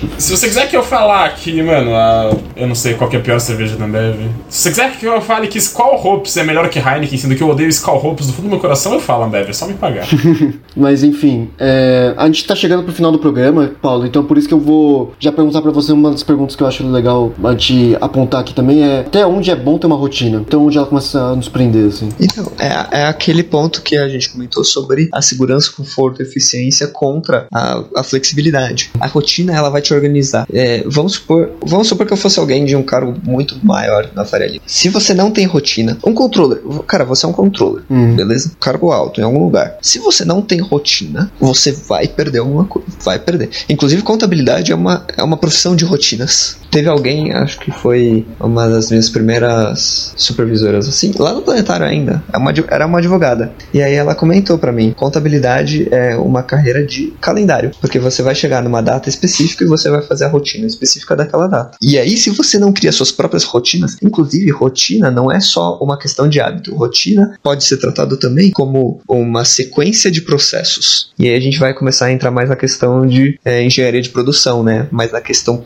Se 0.17 0.35
você 0.35 0.47
quiser 0.47 0.69
que 0.69 0.75
eu 0.75 0.83
falar 0.83 1.25
aqui, 1.25 1.61
mano, 1.61 1.95
a, 1.95 2.35
eu 2.55 2.67
não 2.67 2.75
sei 2.75 2.93
qual 2.93 3.09
que 3.09 3.15
é 3.15 3.19
a 3.19 3.21
pior 3.21 3.39
cerveja 3.39 3.75
da 3.75 3.85
Ambev. 3.85 4.29
Se 4.49 4.63
você 4.63 4.69
quiser 4.69 4.91
que 4.97 5.05
eu 5.05 5.21
fale 5.21 5.47
que 5.47 5.57
Skull 5.57 5.95
Hopes 5.95 6.35
é 6.37 6.43
melhor 6.43 6.69
que 6.69 6.79
Heineken, 6.79 7.17
sendo 7.17 7.35
que 7.35 7.43
eu 7.43 7.49
odeio 7.49 7.69
Skull 7.69 8.05
Hopes 8.05 8.27
do 8.27 8.33
fundo 8.33 8.45
do 8.45 8.49
meu 8.49 8.59
coração, 8.59 8.93
eu 8.93 8.99
falo 8.99 9.23
Ambev, 9.23 9.49
é 9.49 9.53
só 9.53 9.67
me 9.67 9.73
pagar. 9.73 10.05
Mas 10.75 11.03
enfim, 11.03 11.49
é, 11.59 12.13
a 12.17 12.25
gente 12.27 12.45
tá 12.45 12.55
chegando 12.55 12.83
pro 12.83 12.93
final 12.93 13.11
do 13.11 13.19
programa, 13.19 13.71
Paulo, 13.81 14.05
então 14.05 14.23
por 14.23 14.37
isso 14.37 14.47
que 14.47 14.53
eu 14.53 14.59
vou 14.59 15.13
já 15.19 15.31
perguntar 15.31 15.61
para 15.61 15.71
você 15.71 15.91
uma 15.91 16.11
das 16.11 16.23
perguntas 16.23 16.55
que 16.55 16.63
eu 16.63 16.67
acho 16.67 16.85
legal 16.87 17.31
a 17.43 17.51
gente 17.51 17.97
apontar 17.99 18.41
aqui 18.41 18.53
também 18.53 18.83
é 18.83 18.99
até 18.99 19.25
onde 19.25 19.51
é 19.51 19.55
bom 19.55 19.77
ter 19.77 19.87
uma 19.87 19.95
rotina? 19.95 20.41
Até 20.41 20.57
onde 20.57 20.77
ela 20.77 20.87
começa 20.87 21.19
a 21.19 21.35
nos 21.35 21.49
prender, 21.49 21.87
assim? 21.87 22.09
Então, 22.19 22.51
é, 22.59 23.01
é 23.01 23.05
aquele 23.05 23.43
ponto 23.43 23.81
que 23.81 23.97
a 23.97 24.07
gente 24.07 24.29
comentou 24.29 24.63
sobre 24.63 25.09
a 25.11 25.21
segurança, 25.21 25.71
conforto, 25.75 26.21
eficiência 26.21 26.87
contra 26.87 27.47
a, 27.53 27.83
a 27.97 28.03
flexibilidade. 28.03 28.91
A 28.99 29.07
rotina, 29.07 29.53
ela 29.53 29.69
vai 29.69 29.81
te 29.81 29.90
organizar. 29.93 30.47
É, 30.51 30.83
vamos, 30.85 31.13
supor, 31.13 31.51
vamos 31.65 31.87
supor 31.87 32.05
que 32.05 32.13
eu 32.13 32.17
fosse 32.17 32.39
alguém 32.39 32.65
de 32.65 32.75
um 32.75 32.83
cargo 32.83 33.13
muito 33.23 33.57
maior 33.63 34.09
na 34.13 34.25
Faria 34.25 34.47
Lima. 34.47 34.63
Se 34.65 34.89
você 34.89 35.13
não 35.13 35.31
tem 35.31 35.45
rotina, 35.45 35.97
um 36.05 36.13
controller, 36.13 36.59
cara, 36.87 37.05
você 37.05 37.25
é 37.25 37.29
um 37.29 37.33
controller, 37.33 37.83
uhum. 37.89 38.15
beleza? 38.15 38.51
Cargo 38.59 38.91
alto 38.91 39.19
em 39.19 39.23
algum 39.23 39.43
lugar. 39.43 39.77
Se 39.81 39.99
você 39.99 40.25
não 40.25 40.41
tem 40.41 40.59
rotina, 40.59 41.31
você 41.39 41.71
vai 41.71 42.07
perder 42.07 42.39
alguma 42.39 42.65
coisa. 42.65 42.87
Vai 43.03 43.19
perder. 43.19 43.49
Inclusive, 43.69 44.01
contabilidade 44.01 44.71
é 44.71 44.75
uma, 44.75 45.05
é 45.17 45.23
uma 45.23 45.37
profissão 45.37 45.75
de 45.75 45.85
rotinas. 45.85 46.57
Teve 46.69 46.87
alguém, 46.87 47.33
acho 47.33 47.59
que 47.59 47.71
foi 47.71 48.25
uma 48.39 48.67
das 48.67 48.89
minhas 48.89 49.09
primeiras 49.09 50.13
supervisoras, 50.15 50.87
assim, 50.87 51.11
lá 51.17 51.33
no 51.33 51.41
planetário 51.41 51.85
ainda. 51.85 52.23
É 52.31 52.37
uma, 52.37 52.53
era 52.69 52.85
uma 52.85 52.99
advogada. 52.99 53.51
E 53.73 53.81
aí 53.81 53.93
ela 53.93 54.15
comentou 54.15 54.57
para 54.57 54.71
mim: 54.71 54.93
contabilidade 54.95 55.87
é 55.91 56.15
uma 56.15 56.43
carreira 56.43 56.85
de 56.85 57.13
calendário. 57.19 57.71
Porque 57.79 57.99
você 57.99 58.21
vai 58.21 58.35
chegar 58.35 58.63
numa 58.63 58.81
data 58.81 59.09
específica 59.09 59.63
e 59.63 59.67
você 59.67 59.80
vai 59.89 60.01
fazer 60.01 60.25
a 60.25 60.29
rotina 60.29 60.67
específica 60.67 61.15
daquela 61.15 61.47
data. 61.47 61.77
E 61.81 61.97
aí, 61.97 62.17
se 62.17 62.29
você 62.29 62.57
não 62.57 62.71
cria 62.73 62.91
suas 62.91 63.11
próprias 63.11 63.43
rotinas, 63.43 63.97
inclusive 64.01 64.51
rotina 64.51 65.09
não 65.09 65.31
é 65.31 65.39
só 65.39 65.77
uma 65.79 65.97
questão 65.97 66.27
de 66.27 66.39
hábito. 66.39 66.75
Rotina 66.75 67.37
pode 67.43 67.63
ser 67.63 67.77
tratado 67.77 68.17
também 68.17 68.51
como 68.51 69.01
uma 69.07 69.45
sequência 69.45 70.11
de 70.11 70.21
processos. 70.21 71.11
E 71.17 71.27
aí 71.27 71.35
a 71.35 71.39
gente 71.39 71.59
vai 71.59 71.73
começar 71.73 72.05
a 72.05 72.11
entrar 72.11 72.31
mais 72.31 72.49
na 72.49 72.55
questão 72.55 73.05
de 73.05 73.39
é, 73.43 73.63
engenharia 73.63 74.01
de 74.01 74.09
produção, 74.09 74.63
né? 74.63 74.87
Mais 74.91 75.11
na 75.11 75.21
questão 75.21 75.63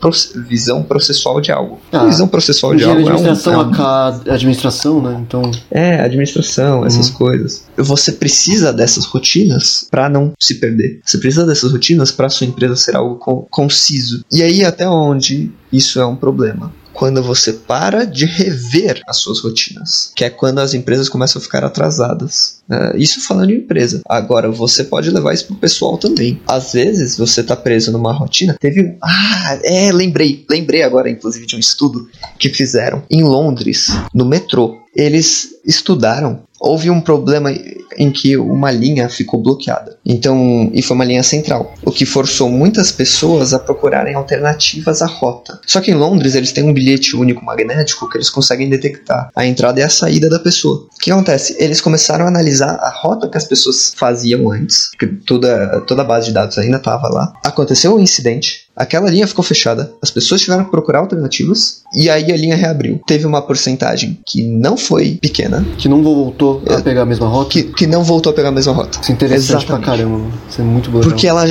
visão 0.47 0.84
processual 0.84 1.41
de 1.41 1.51
algo. 1.51 1.80
Ah, 1.91 2.06
visão 2.06 2.28
processual 2.28 2.75
de 2.75 2.84
algo 2.84 2.99
administração, 2.99 3.54
é 3.54 3.58
um, 3.58 3.73
é 3.73 4.30
um... 4.30 4.34
administração, 4.34 5.01
né? 5.01 5.23
Então 5.25 5.51
é 5.71 6.01
administração, 6.01 6.86
essas 6.86 7.10
uhum. 7.10 7.15
coisas. 7.15 7.65
Você 7.78 8.12
precisa 8.12 8.71
dessas 8.71 9.06
rotinas 9.06 9.88
para 9.89 10.10
não 10.10 10.34
se 10.39 10.56
perder. 10.56 10.99
Você 11.04 11.17
precisa 11.17 11.45
dessas 11.45 11.71
rotinas 11.71 12.12
para 12.12 12.30
sua 12.30 12.47
empresa 12.47 12.75
ser 12.75 12.95
algo 12.95 13.17
conciso. 13.49 14.04
E 14.31 14.43
aí 14.43 14.63
até 14.63 14.87
onde 14.87 15.51
isso 15.71 15.99
é 15.99 16.05
um 16.05 16.15
problema? 16.15 16.71
quando 16.95 17.21
você 17.21 17.51
para 17.51 18.05
de 18.05 18.25
rever 18.25 19.01
as 19.05 19.17
suas 19.17 19.41
rotinas, 19.41 20.11
que 20.15 20.23
é 20.23 20.29
quando 20.29 20.59
as 20.59 20.73
empresas 20.73 21.09
começam 21.09 21.39
a 21.39 21.43
ficar 21.43 21.63
atrasadas. 21.63 22.63
Uh, 22.69 22.97
isso 22.97 23.19
falando 23.19 23.49
de 23.49 23.55
empresa. 23.55 24.01
Agora, 24.07 24.49
você 24.49 24.83
pode 24.83 25.11
levar 25.11 25.33
isso 25.33 25.47
pro 25.47 25.57
pessoal 25.57 25.97
também. 25.97 26.41
Às 26.47 26.73
vezes, 26.73 27.17
você 27.17 27.43
tá 27.43 27.55
preso 27.55 27.91
numa 27.91 28.13
rotina. 28.13 28.55
Teve. 28.59 28.97
Ah, 29.03 29.59
é, 29.63 29.91
lembrei. 29.91 30.45
Lembrei 30.49 30.81
agora, 30.81 31.09
inclusive, 31.09 31.45
de 31.45 31.55
um 31.55 31.59
estudo 31.59 32.07
que 32.39 32.49
fizeram 32.49 33.03
em 33.11 33.23
Londres, 33.23 33.89
no 34.13 34.25
metrô. 34.25 34.79
Eles 34.95 35.54
estudaram 35.65 36.45
houve 36.60 36.89
um 36.89 37.01
problema 37.01 37.51
em 37.97 38.12
que 38.12 38.36
uma 38.38 38.71
linha 38.71 39.08
ficou 39.08 39.41
bloqueada. 39.41 39.97
Então, 40.06 40.69
e 40.73 40.82
foi 40.82 40.95
uma 40.95 41.06
linha 41.06 41.23
central, 41.23 41.73
o 41.84 41.91
que 41.91 42.06
forçou 42.06 42.49
muitas 42.49 42.91
pessoas 42.91 43.54
a 43.54 43.60
procurarem 43.60 44.15
alternativas 44.15 45.01
à 45.01 45.06
rota. 45.06 45.60
Só 45.65 45.80
que 45.80 45.91
em 45.91 45.95
Londres 45.95 46.36
eles 46.36 46.51
têm 46.51 46.63
um 46.63 46.73
bilhete 46.73 47.15
único 47.15 47.43
magnético 47.45 48.10
que 48.10 48.17
eles 48.17 48.30
conseguem 48.30 48.69
detectar 48.69 49.30
a 49.36 49.45
entrada 49.45 49.80
e 49.80 49.84
a 49.84 49.89
saída 49.89 50.30
da 50.30 50.39
pessoa. 50.39 50.88
O 50.93 50.99
que 50.99 51.12
acontece? 51.12 51.56
Eles 51.60 51.82
começaram 51.82 52.25
a 52.25 52.30
analisar 52.30 52.75
a 52.75 52.89
rota 52.89 53.30
que 53.30 53.38
as 53.38 53.45
pessoas 53.45 53.93
faziam 53.95 54.51
antes, 54.51 54.89
que 54.97 55.08
toda, 55.08 55.82
toda 55.82 56.01
a 56.01 56.06
base 56.06 56.28
de 56.28 56.34
dados 56.34 56.58
ainda 56.58 56.78
estava 56.78 57.08
lá. 57.10 57.34
Aconteceu 57.43 57.95
um 57.95 57.99
incidente, 57.99 58.65
Aquela 58.75 59.10
linha 59.10 59.25
ficou 59.25 59.43
fechada, 59.43 59.93
as 60.01 60.12
pessoas 60.12 60.41
tiveram 60.41 60.65
que 60.65 60.71
procurar 60.71 60.99
alternativas 60.99 61.82
e 61.95 62.10
aí 62.10 62.32
a 62.32 62.36
linha 62.36 62.58
reabriu. 62.58 62.99
Teve 63.08 63.25
uma 63.25 63.41
porcentagem 63.41 64.19
que 64.25 64.43
não 64.43 64.75
foi 64.75 65.17
pequena. 65.21 65.54
Que 65.77 65.89
não 65.89 66.03
voltou 66.03 66.61
a 66.69 66.73
é, 66.73 66.81
pegar 66.81 67.03
a 67.03 67.05
mesma 67.05 67.27
rota? 67.27 67.49
Que, 67.49 67.63
que 67.63 67.87
não 67.87 68.03
voltou 68.03 68.31
a 68.31 68.33
pegar 68.33 68.49
a 68.49 68.51
mesma 68.51 68.73
rota. 68.73 68.99
Isso 69.01 69.11
é 69.11 69.13
interessante 69.13 69.63
Exatamente. 69.63 69.83
pra 69.85 69.97
caramba. 69.97 70.25
Isso 70.49 70.61
é 70.61 70.63
muito 70.63 70.89
bom. 70.89 71.01
Porque 71.01 71.27
ela 71.27 71.45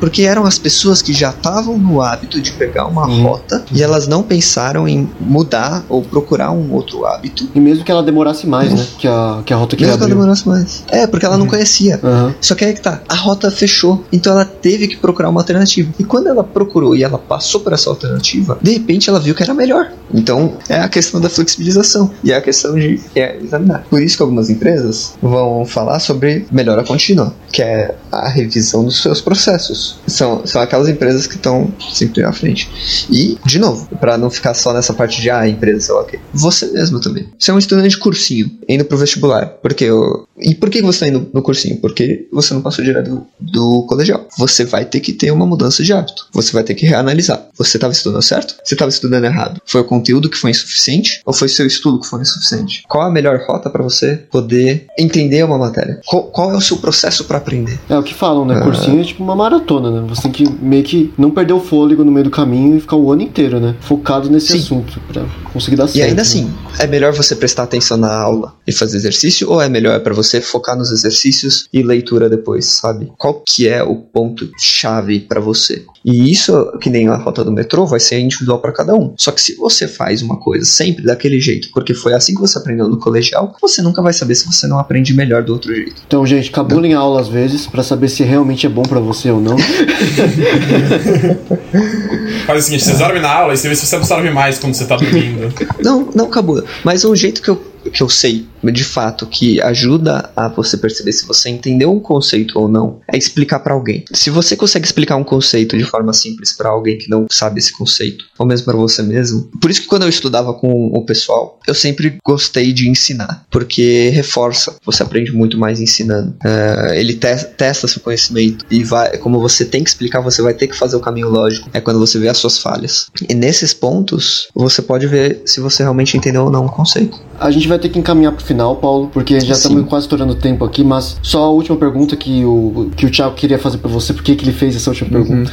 Porque 0.00 0.22
eram 0.22 0.44
as 0.44 0.58
pessoas 0.58 1.02
que 1.02 1.12
já 1.12 1.30
estavam 1.30 1.78
no 1.78 2.00
hábito 2.00 2.40
de 2.40 2.52
pegar 2.52 2.86
uma 2.86 3.06
Uhum. 3.06 3.22
rota 3.24 3.64
e 3.72 3.82
elas 3.82 4.06
não 4.06 4.22
pensaram 4.22 4.88
em 4.88 5.08
mudar 5.20 5.84
ou 5.88 6.02
procurar 6.02 6.50
um 6.50 6.72
outro 6.72 7.04
hábito. 7.04 7.48
E 7.54 7.60
mesmo 7.60 7.84
que 7.84 7.90
ela 7.90 8.02
demorasse 8.02 8.46
mais, 8.46 8.72
né? 8.72 8.86
Que 8.98 9.06
a, 9.08 9.42
que 9.44 9.52
a 9.52 9.56
rota 9.56 9.76
que 9.76 9.84
Mesmo 9.84 9.98
que 9.98 10.04
ela 10.04 10.12
demorasse 10.14 10.48
mais. 10.48 10.84
É, 10.88 11.06
porque 11.06 11.24
ela 11.26 11.36
não 11.38 11.46
conhecia. 11.46 12.00
Aham. 12.02 12.34
Só 12.40 12.54
que 12.54 12.64
aí 12.64 12.72
que 12.74 12.80
tá, 12.80 13.00
a 13.08 13.14
rota 13.14 13.50
fechou, 13.50 14.04
então 14.12 14.32
ela 14.32 14.44
teve 14.44 14.88
que 14.88 14.96
procurar 14.96 15.28
uma 15.28 15.40
alternativa. 15.40 15.90
E 15.98 16.04
quando 16.04 16.28
ela 16.28 16.42
procurou 16.44 16.94
e 16.96 17.02
ela 17.02 17.18
passou 17.18 17.60
por 17.60 17.72
essa 17.72 17.88
alternativa, 17.90 18.58
de 18.62 18.72
repente 18.72 19.08
ela 19.08 19.20
viu 19.20 19.34
que 19.34 19.42
era 19.42 19.54
melhor. 19.54 19.92
Então 20.12 20.54
é 20.68 20.78
a 20.80 20.88
questão 20.88 21.20
da 21.20 21.28
flexibilização 21.28 22.10
e 22.22 22.32
é 22.32 22.36
a 22.36 22.40
questão 22.40 22.74
de 22.74 23.00
é, 23.14 23.36
examinar. 23.42 23.84
Por 23.90 24.02
isso 24.02 24.16
que 24.16 24.22
algumas 24.22 24.48
empresas 24.50 25.14
vão 25.20 25.64
falar 25.64 25.98
sobre 26.00 26.46
melhora 26.50 26.84
contínua, 26.84 27.34
que 27.52 27.62
é 27.62 27.94
a 28.12 28.28
revisão 28.28 28.84
dos 28.84 29.00
seus 29.02 29.20
processos. 29.20 29.85
São, 30.06 30.46
são 30.46 30.60
aquelas 30.60 30.88
empresas 30.88 31.26
que 31.26 31.36
estão 31.36 31.72
sempre 31.92 32.24
à 32.24 32.32
frente. 32.32 32.68
E, 33.10 33.38
de 33.44 33.58
novo, 33.58 33.86
para 33.96 34.16
não 34.16 34.30
ficar 34.30 34.54
só 34.54 34.72
nessa 34.72 34.94
parte 34.94 35.20
de 35.20 35.30
ah, 35.30 35.40
a 35.40 35.48
empresa, 35.48 35.80
sei 35.80 35.94
lá 35.94 36.02
o 36.02 36.04
quê. 36.04 36.18
Você 36.32 36.66
mesmo 36.66 37.00
também. 37.00 37.28
Você 37.38 37.50
é 37.50 37.54
um 37.54 37.58
estudante 37.58 37.90
de 37.90 37.98
cursinho, 37.98 38.50
indo 38.68 38.84
pro 38.84 38.98
vestibular. 38.98 39.46
Porque 39.62 39.84
eu... 39.84 40.26
E 40.38 40.54
por 40.54 40.68
que 40.68 40.82
você 40.82 41.00
tá 41.00 41.08
indo 41.08 41.28
no 41.32 41.42
cursinho? 41.42 41.80
Porque 41.80 42.28
você 42.30 42.52
não 42.52 42.60
passou 42.60 42.84
direto 42.84 43.10
do, 43.10 43.26
do 43.40 43.86
colegial. 43.86 44.26
Você 44.38 44.64
vai 44.64 44.84
ter 44.84 45.00
que 45.00 45.12
ter 45.12 45.30
uma 45.30 45.46
mudança 45.46 45.82
de 45.82 45.92
hábito. 45.92 46.26
Você 46.32 46.52
vai 46.52 46.62
ter 46.62 46.74
que 46.74 46.86
reanalisar. 46.86 47.46
Você 47.56 47.76
estava 47.76 47.92
estudando 47.92 48.22
certo? 48.22 48.56
Você 48.62 48.74
estava 48.74 48.90
estudando 48.90 49.24
errado? 49.24 49.60
Foi 49.64 49.80
o 49.80 49.84
conteúdo 49.84 50.28
que 50.28 50.36
foi 50.36 50.50
insuficiente? 50.50 51.20
Ou 51.24 51.32
foi 51.32 51.48
seu 51.48 51.66
estudo 51.66 52.00
que 52.00 52.06
foi 52.06 52.20
insuficiente? 52.20 52.82
Qual 52.88 53.04
a 53.04 53.10
melhor 53.10 53.40
rota 53.46 53.70
para 53.70 53.82
você 53.82 54.16
poder 54.30 54.86
entender 54.98 55.42
uma 55.44 55.58
matéria? 55.58 56.00
Qual, 56.04 56.24
qual 56.24 56.52
é 56.52 56.56
o 56.56 56.60
seu 56.60 56.76
processo 56.76 57.24
para 57.24 57.38
aprender? 57.38 57.78
É 57.88 57.98
o 57.98 58.02
que 58.02 58.14
falam, 58.14 58.44
né? 58.44 58.60
Cursinho 58.60 59.00
é 59.00 59.04
tipo 59.04 59.22
uma 59.22 59.36
maratona, 59.36 59.75
né? 59.80 60.04
Você 60.08 60.22
tem 60.22 60.32
que 60.32 60.48
meio 60.62 60.82
que 60.82 61.12
não 61.16 61.30
perder 61.30 61.52
o 61.52 61.60
fôlego 61.60 62.04
no 62.04 62.10
meio 62.10 62.24
do 62.24 62.30
caminho 62.30 62.76
e 62.76 62.80
ficar 62.80 62.96
o 62.96 63.10
ano 63.12 63.22
inteiro, 63.22 63.60
né? 63.60 63.74
Focado 63.80 64.30
nesse 64.30 64.52
Sim. 64.52 64.58
assunto 64.58 65.00
pra 65.12 65.24
conseguir 65.52 65.76
dar 65.76 65.86
certo. 65.86 65.98
E 65.98 66.02
ainda 66.02 66.16
né? 66.16 66.22
assim, 66.22 66.50
é 66.78 66.86
melhor 66.86 67.12
você 67.12 67.34
prestar 67.34 67.64
atenção 67.64 67.96
na 67.96 68.14
aula 68.14 68.54
e 68.66 68.72
fazer 68.72 68.96
exercício 68.96 69.50
ou 69.50 69.60
é 69.60 69.68
melhor 69.68 70.00
para 70.00 70.14
você 70.14 70.40
focar 70.40 70.76
nos 70.76 70.90
exercícios 70.90 71.68
e 71.72 71.82
leitura 71.82 72.28
depois, 72.28 72.66
sabe? 72.66 73.10
Qual 73.16 73.42
que 73.46 73.68
é 73.68 73.82
o 73.82 73.96
ponto 73.96 74.48
chave 74.58 75.20
para 75.20 75.40
você? 75.40 75.84
E 76.04 76.30
isso, 76.30 76.70
que 76.80 76.88
nem 76.88 77.08
a 77.08 77.16
rota 77.16 77.44
do 77.44 77.50
metrô, 77.50 77.84
vai 77.84 77.98
ser 77.98 78.20
individual 78.20 78.60
para 78.60 78.72
cada 78.72 78.94
um. 78.94 79.12
Só 79.16 79.32
que 79.32 79.40
se 79.40 79.56
você 79.56 79.88
faz 79.88 80.22
uma 80.22 80.38
coisa 80.38 80.64
sempre 80.64 81.04
daquele 81.04 81.40
jeito, 81.40 81.68
porque 81.74 81.94
foi 81.94 82.14
assim 82.14 82.32
que 82.32 82.40
você 82.40 82.58
aprendeu 82.58 82.88
no 82.88 82.98
colegial, 82.98 83.56
você 83.60 83.82
nunca 83.82 84.00
vai 84.00 84.12
saber 84.12 84.36
se 84.36 84.46
você 84.46 84.68
não 84.68 84.78
aprende 84.78 85.12
melhor 85.12 85.42
do 85.42 85.52
outro 85.52 85.74
jeito. 85.74 86.00
Então, 86.06 86.24
gente, 86.24 86.50
cabulem 86.52 86.94
a 86.94 86.98
aula 87.00 87.20
às 87.20 87.28
vezes 87.28 87.66
pra 87.66 87.82
saber 87.82 88.08
se 88.08 88.22
realmente 88.22 88.66
é 88.66 88.68
bom 88.68 88.82
pra 88.82 89.00
você 89.00 89.32
ou 89.32 89.40
não. 89.40 89.56
Faz 92.46 92.62
o 92.62 92.64
seguinte, 92.64 92.84
você 92.84 92.94
dorme 92.94 93.20
na 93.20 93.30
aula 93.30 93.54
e 93.54 93.56
você 93.56 93.68
vê 93.68 93.76
se 93.76 93.86
você 93.86 93.96
absorve 93.96 94.30
mais 94.30 94.58
quando 94.58 94.74
você 94.74 94.84
tá 94.84 94.96
dormindo. 94.96 95.52
Não, 95.82 96.08
não, 96.14 96.26
acabou. 96.26 96.62
Mas 96.84 97.04
um 97.04 97.14
jeito 97.14 97.42
que 97.42 97.48
eu, 97.48 97.62
que 97.92 98.02
eu 98.02 98.08
sei, 98.08 98.46
de 98.62 98.84
fato, 98.84 99.26
que 99.26 99.60
ajuda 99.60 100.30
a 100.36 100.48
você 100.48 100.76
perceber 100.76 101.12
se 101.12 101.26
você 101.26 101.48
entendeu 101.48 101.92
um 101.92 102.00
conceito 102.00 102.58
ou 102.58 102.68
não, 102.68 103.00
é 103.12 103.16
explicar 103.16 103.60
pra 103.60 103.74
alguém. 103.74 104.04
Se 104.12 104.30
você 104.30 104.56
consegue 104.56 104.86
explicar 104.86 105.16
um 105.16 105.24
conceito 105.24 105.76
de 105.76 105.84
forma 105.84 106.12
simples 106.12 106.52
pra 106.52 106.70
alguém 106.70 106.98
que 106.98 107.08
não 107.10 107.26
sabe 107.30 107.58
esse 107.60 107.72
conceito, 107.72 108.24
ou 108.38 108.46
mesmo 108.46 108.64
pra 108.64 108.76
você 108.76 109.02
mesmo. 109.02 109.48
Por 109.60 109.70
isso 109.70 109.82
que 109.82 109.86
quando 109.86 110.02
eu 110.02 110.08
estudava 110.08 110.52
com 110.54 110.86
o 110.94 111.04
pessoal, 111.04 111.58
eu 111.66 111.74
sempre 111.74 112.18
gostei 112.24 112.72
de 112.72 112.88
ensinar, 112.88 113.44
porque 113.50 114.08
reforça. 114.10 114.76
Você 114.84 115.02
aprende 115.02 115.32
muito 115.32 115.58
mais 115.58 115.80
ensinando. 115.80 116.34
É, 116.44 116.98
ele 117.00 117.14
te- 117.14 117.44
testa 117.56 117.86
seu 117.88 118.00
conhecimento 118.00 118.64
e 118.70 118.82
vai, 118.82 119.16
como 119.18 119.40
você 119.40 119.64
tem 119.64 119.82
que 119.82 119.90
explicar, 119.90 120.20
você 120.20 120.42
vai 120.42 120.54
ter 120.54 120.66
que 120.66 120.76
fazer 120.76 120.96
o 120.96 121.00
caminho 121.00 121.28
lógico. 121.28 121.68
É 121.72 121.80
quando 121.80 121.98
você 121.98 122.18
vê 122.18 122.28
as 122.28 122.38
suas 122.38 122.58
falhas. 122.58 123.06
E 123.28 123.34
nesses 123.34 123.72
pontos, 123.74 124.48
você 124.54 124.82
pode 124.82 125.06
ver 125.06 125.42
se 125.44 125.60
você 125.60 125.82
realmente 125.82 126.16
entendeu 126.16 126.44
ou 126.44 126.50
não 126.50 126.66
o 126.66 126.70
conceito. 126.72 127.20
A 127.38 127.50
gente 127.50 127.68
vai 127.68 127.78
ter 127.78 127.88
que 127.88 127.98
encaminhar 127.98 128.32
pro 128.32 128.44
final, 128.46 128.76
Paulo, 128.76 129.08
porque 129.12 129.38
já 129.40 129.52
estamos 129.52 129.88
quase 129.88 130.04
estourando 130.04 130.32
o 130.32 130.36
tempo 130.36 130.64
aqui, 130.64 130.84
mas 130.84 131.18
só 131.22 131.44
a 131.44 131.50
última 131.50 131.76
pergunta 131.76 132.16
que 132.16 132.44
o, 132.44 132.90
que 132.96 133.06
o 133.06 133.10
Thiago 133.10 133.34
queria 133.34 133.58
fazer 133.58 133.78
pra 133.78 133.90
você, 133.90 134.12
por 134.12 134.22
que 134.22 134.34
que 134.36 134.44
ele 134.44 134.52
fez 134.52 134.76
essa 134.76 134.90
última 134.90 135.10
pergunta? 135.10 135.52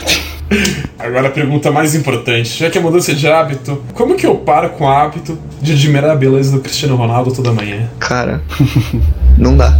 Agora 0.99 1.27
a 1.27 1.31
pergunta 1.31 1.71
mais 1.71 1.95
importante, 1.95 2.59
já 2.59 2.69
que 2.69 2.77
é 2.77 2.81
mudança 2.81 3.13
de 3.13 3.27
hábito, 3.27 3.81
como 3.93 4.15
que 4.15 4.25
eu 4.25 4.35
paro 4.35 4.69
com 4.71 4.85
o 4.85 4.87
hábito 4.87 5.37
de 5.61 5.73
admirar 5.73 6.11
a 6.11 6.15
beleza 6.15 6.55
do 6.55 6.61
Cristiano 6.61 6.95
Ronaldo 6.95 7.33
toda 7.33 7.51
manhã? 7.51 7.89
Cara, 7.99 8.41
não 9.37 9.57
dá. 9.57 9.79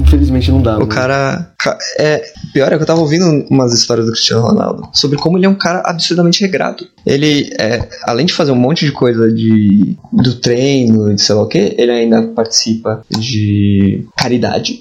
Infelizmente 0.00 0.50
não 0.50 0.62
dá. 0.62 0.76
O 0.76 0.80
né? 0.80 0.86
cara. 0.86 1.50
ca- 1.58 1.78
É, 1.98 2.24
pior 2.52 2.72
é 2.72 2.76
que 2.76 2.82
eu 2.82 2.86
tava 2.86 3.00
ouvindo 3.00 3.24
umas 3.50 3.72
histórias 3.74 4.06
do 4.06 4.12
Cristiano 4.12 4.42
Ronaldo 4.42 4.88
sobre 4.92 5.18
como 5.18 5.36
ele 5.38 5.46
é 5.46 5.48
um 5.48 5.54
cara 5.54 5.80
absurdamente 5.84 6.40
regrado. 6.40 6.86
Ele, 7.04 7.50
é, 7.58 7.88
além 8.04 8.26
de 8.26 8.32
fazer 8.32 8.50
um 8.52 8.56
monte 8.56 8.84
de 8.84 8.92
coisa 8.92 9.30
de 9.32 9.96
do 10.12 10.34
treino 10.34 11.12
e 11.12 11.18
sei 11.18 11.34
lá 11.34 11.42
o 11.42 11.46
que, 11.46 11.74
ele 11.78 11.90
ainda 11.92 12.22
participa 12.22 13.02
de 13.10 14.04
caridade. 14.16 14.80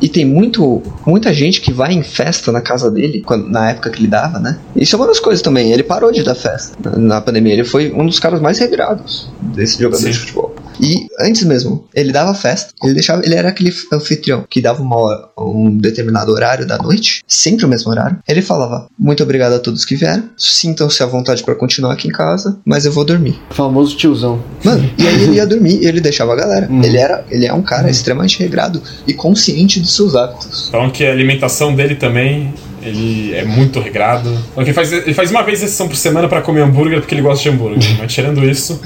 E 0.00 0.08
tem 0.08 0.24
muito, 0.24 0.82
muita 1.06 1.32
gente 1.32 1.60
que 1.60 1.72
vai 1.72 1.92
em 1.92 2.02
festa 2.02 2.50
na 2.52 2.60
casa 2.60 2.90
dele, 2.90 3.22
quando- 3.24 3.48
na 3.48 3.70
época 3.70 3.90
que 3.90 4.00
ele 4.00 4.08
dava, 4.08 4.38
né? 4.38 4.58
Isso 4.76 4.94
é 4.94 4.98
uma 4.98 5.06
das 5.06 5.20
coisas 5.20 5.42
também. 5.42 5.72
Ele 5.72 5.82
parou 5.82 6.10
de 6.12 6.22
dar 6.22 6.34
festa 6.34 6.76
na, 6.82 6.96
na 6.98 7.20
pandemia. 7.20 7.52
Ele 7.54 7.64
foi 7.64 7.92
um 7.92 8.06
dos 8.06 8.18
caras 8.18 8.40
mais 8.40 8.58
regrados 8.58 9.30
desse 9.40 9.80
jogador 9.80 10.02
Sim. 10.02 10.10
de 10.10 10.18
futebol. 10.18 10.53
E 10.80 11.06
antes 11.20 11.44
mesmo, 11.44 11.86
ele 11.94 12.12
dava 12.12 12.34
festa, 12.34 12.72
ele 12.82 12.94
deixava, 12.94 13.24
ele 13.24 13.34
era 13.34 13.48
aquele 13.48 13.72
anfitrião 13.92 14.44
que 14.48 14.60
dava 14.60 14.82
uma 14.82 14.96
hora, 14.96 15.28
um 15.38 15.76
determinado 15.76 16.32
horário 16.32 16.66
da 16.66 16.78
noite, 16.78 17.22
sempre 17.26 17.64
o 17.64 17.68
mesmo 17.68 17.90
horário. 17.90 18.18
Ele 18.28 18.42
falava: 18.42 18.86
"Muito 18.98 19.22
obrigado 19.22 19.54
a 19.54 19.58
todos 19.58 19.84
que 19.84 19.96
vieram. 19.96 20.24
Sintam-se 20.36 21.02
à 21.02 21.06
vontade 21.06 21.42
pra 21.42 21.54
continuar 21.54 21.92
aqui 21.92 22.08
em 22.08 22.12
casa, 22.12 22.58
mas 22.64 22.84
eu 22.84 22.92
vou 22.92 23.04
dormir". 23.04 23.40
Famoso 23.50 23.96
tiozão. 23.96 24.42
Mano, 24.64 24.90
e 24.98 25.06
aí 25.06 25.22
ele 25.22 25.36
ia 25.36 25.46
dormir 25.46 25.82
e 25.82 25.86
ele 25.86 26.00
deixava 26.00 26.32
a 26.32 26.36
galera. 26.36 26.68
Hum. 26.70 26.82
Ele 26.82 26.98
era, 26.98 27.24
ele 27.30 27.46
é 27.46 27.52
um 27.52 27.62
cara 27.62 27.90
extremamente 27.90 28.38
regrado 28.38 28.82
e 29.06 29.14
consciente 29.14 29.80
dos 29.80 29.94
seus 29.94 30.14
hábitos. 30.14 30.68
Falam 30.70 30.90
que 30.90 31.04
a 31.04 31.12
alimentação 31.12 31.74
dele 31.74 31.94
também, 31.94 32.52
ele 32.84 33.34
é 33.34 33.44
muito 33.44 33.80
regrado. 33.80 34.30
Ele 34.56 34.72
faz, 34.72 34.92
ele 34.92 35.14
faz 35.14 35.30
uma 35.30 35.42
vez 35.42 35.62
exceção 35.62 35.88
por 35.88 35.96
semana 35.96 36.28
pra 36.28 36.40
comer 36.42 36.60
hambúrguer 36.62 37.00
porque 37.00 37.14
ele 37.14 37.22
gosta 37.22 37.42
de 37.42 37.48
hambúrguer. 37.48 37.96
Mas 37.98 38.12
tirando 38.12 38.44
isso, 38.44 38.78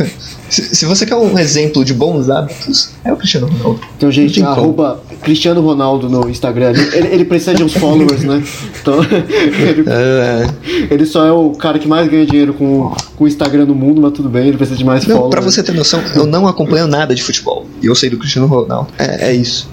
Se, 0.48 0.74
se 0.74 0.84
você 0.86 1.04
quer 1.04 1.16
um 1.16 1.38
exemplo 1.38 1.84
de 1.84 1.92
bons 1.92 2.30
hábitos, 2.30 2.90
é 3.04 3.12
o 3.12 3.16
Cristiano 3.16 3.46
Ronaldo. 3.48 3.80
Então, 3.96 4.10
gente, 4.10 4.42
arroba 4.42 5.02
Cristiano 5.22 5.60
Ronaldo 5.60 6.08
no 6.08 6.28
Instagram. 6.28 6.70
Ele, 6.70 6.96
ele- 6.96 7.08
ele 7.14 7.24
precisa 7.24 7.54
de 7.54 7.62
uns 7.62 7.74
followers, 7.74 8.22
né? 8.24 8.42
Então, 8.80 9.00
ele, 9.04 9.84
É, 9.86 10.46
ele 10.94 11.04
só 11.06 11.26
é 11.26 11.32
o 11.32 11.50
cara 11.52 11.78
que 11.78 11.86
mais 11.88 12.08
ganha 12.08 12.24
dinheiro 12.24 12.54
com, 12.54 12.94
com 13.16 13.24
o 13.24 13.28
Instagram 13.28 13.66
no 13.66 13.74
mundo, 13.74 14.00
mas 14.00 14.12
tudo 14.12 14.28
bem, 14.28 14.48
ele 14.48 14.56
precisa 14.56 14.78
de 14.78 14.84
mais 14.84 15.06
não, 15.06 15.16
followers. 15.16 15.34
pra 15.34 15.40
você 15.42 15.62
ter 15.62 15.72
noção, 15.72 16.00
eu 16.14 16.26
não 16.26 16.46
acompanho 16.46 16.86
nada 16.86 17.14
de 17.14 17.22
futebol. 17.22 17.66
E 17.82 17.86
eu 17.86 17.94
sei 17.94 18.08
do 18.08 18.16
Cristiano 18.18 18.46
Ronaldo. 18.46 18.88
É, 18.98 19.30
é 19.30 19.34
isso. 19.34 19.68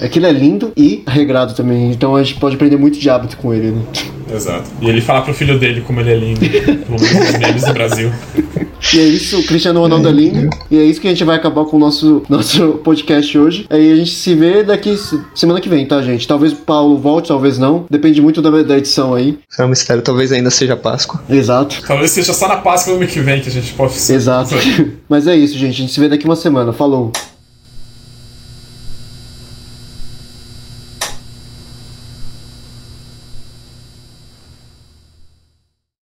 É, 0.00 0.06
é 0.06 0.08
que 0.08 0.18
ele 0.18 0.26
é 0.26 0.32
lindo 0.32 0.72
e 0.76 1.02
regrado 1.06 1.54
também, 1.54 1.90
então 1.90 2.14
a 2.16 2.22
gente 2.22 2.38
pode 2.38 2.56
aprender 2.56 2.76
muito 2.76 2.98
de 2.98 3.08
hábito 3.10 3.36
com 3.36 3.52
ele, 3.52 3.72
né? 3.72 3.82
exato. 4.34 4.70
E 4.82 4.88
ele 4.88 5.00
fala 5.00 5.22
pro 5.22 5.32
filho 5.32 5.58
dele 5.58 5.80
como 5.80 6.00
ele 6.00 6.10
é 6.10 6.16
lindo, 6.16 6.40
pelo 6.40 7.00
menos 7.00 7.12
nos 7.12 7.38
memes 7.38 7.64
do 7.64 7.72
Brasil. 7.72 8.12
E 8.94 8.98
é 9.00 9.02
isso, 9.02 9.38
o 9.40 9.42
Cristiano 9.44 9.80
Ronaldo 9.80 10.08
é 10.08 10.12
lindo. 10.12 10.48
E 10.70 10.78
é 10.78 10.84
isso 10.84 11.00
que 11.00 11.06
a 11.08 11.10
gente 11.10 11.24
vai 11.24 11.36
acabar 11.36 11.64
com 11.64 11.76
o 11.76 11.80
nosso, 11.80 12.22
nosso 12.28 12.72
podcast 12.84 13.36
hoje. 13.36 13.66
Aí 13.70 13.90
a 13.92 13.96
gente 13.96 14.10
se 14.14 14.34
vê 14.34 14.62
daqui 14.62 14.96
se- 14.96 15.20
semana 15.34 15.60
que 15.60 15.68
vem, 15.68 15.84
tá, 15.86 16.00
gente? 16.02 16.28
Talvez 16.28 16.52
o 16.52 16.56
Paulo 16.56 16.96
volte, 16.98 17.28
talvez 17.28 17.58
não. 17.58 17.86
Depende 17.90 18.20
muito 18.22 18.40
da, 18.40 18.50
da 18.62 18.78
edição 18.78 19.14
aí. 19.14 19.38
É 19.58 19.64
um 19.64 19.68
mistério, 19.68 20.02
talvez 20.02 20.30
ainda 20.30 20.50
seja 20.50 20.76
Páscoa. 20.76 21.20
Exato. 21.28 21.82
Talvez 21.86 22.10
seja 22.12 22.32
só 22.32 22.46
na 22.48 22.56
Páscoa 22.56 22.94
do 22.94 22.98
ano 23.00 23.08
que 23.08 23.20
vem 23.20 23.40
que 23.40 23.48
a 23.48 23.52
gente 23.52 23.72
possa. 23.72 24.12
Exato. 24.12 24.54
Mas 25.08 25.26
é 25.26 25.34
isso, 25.36 25.58
gente. 25.58 25.70
A 25.74 25.76
gente 25.76 25.92
se 25.92 25.98
vê 26.00 26.08
daqui 26.08 26.24
uma 26.24 26.36
semana. 26.36 26.72
Falou. 26.72 27.12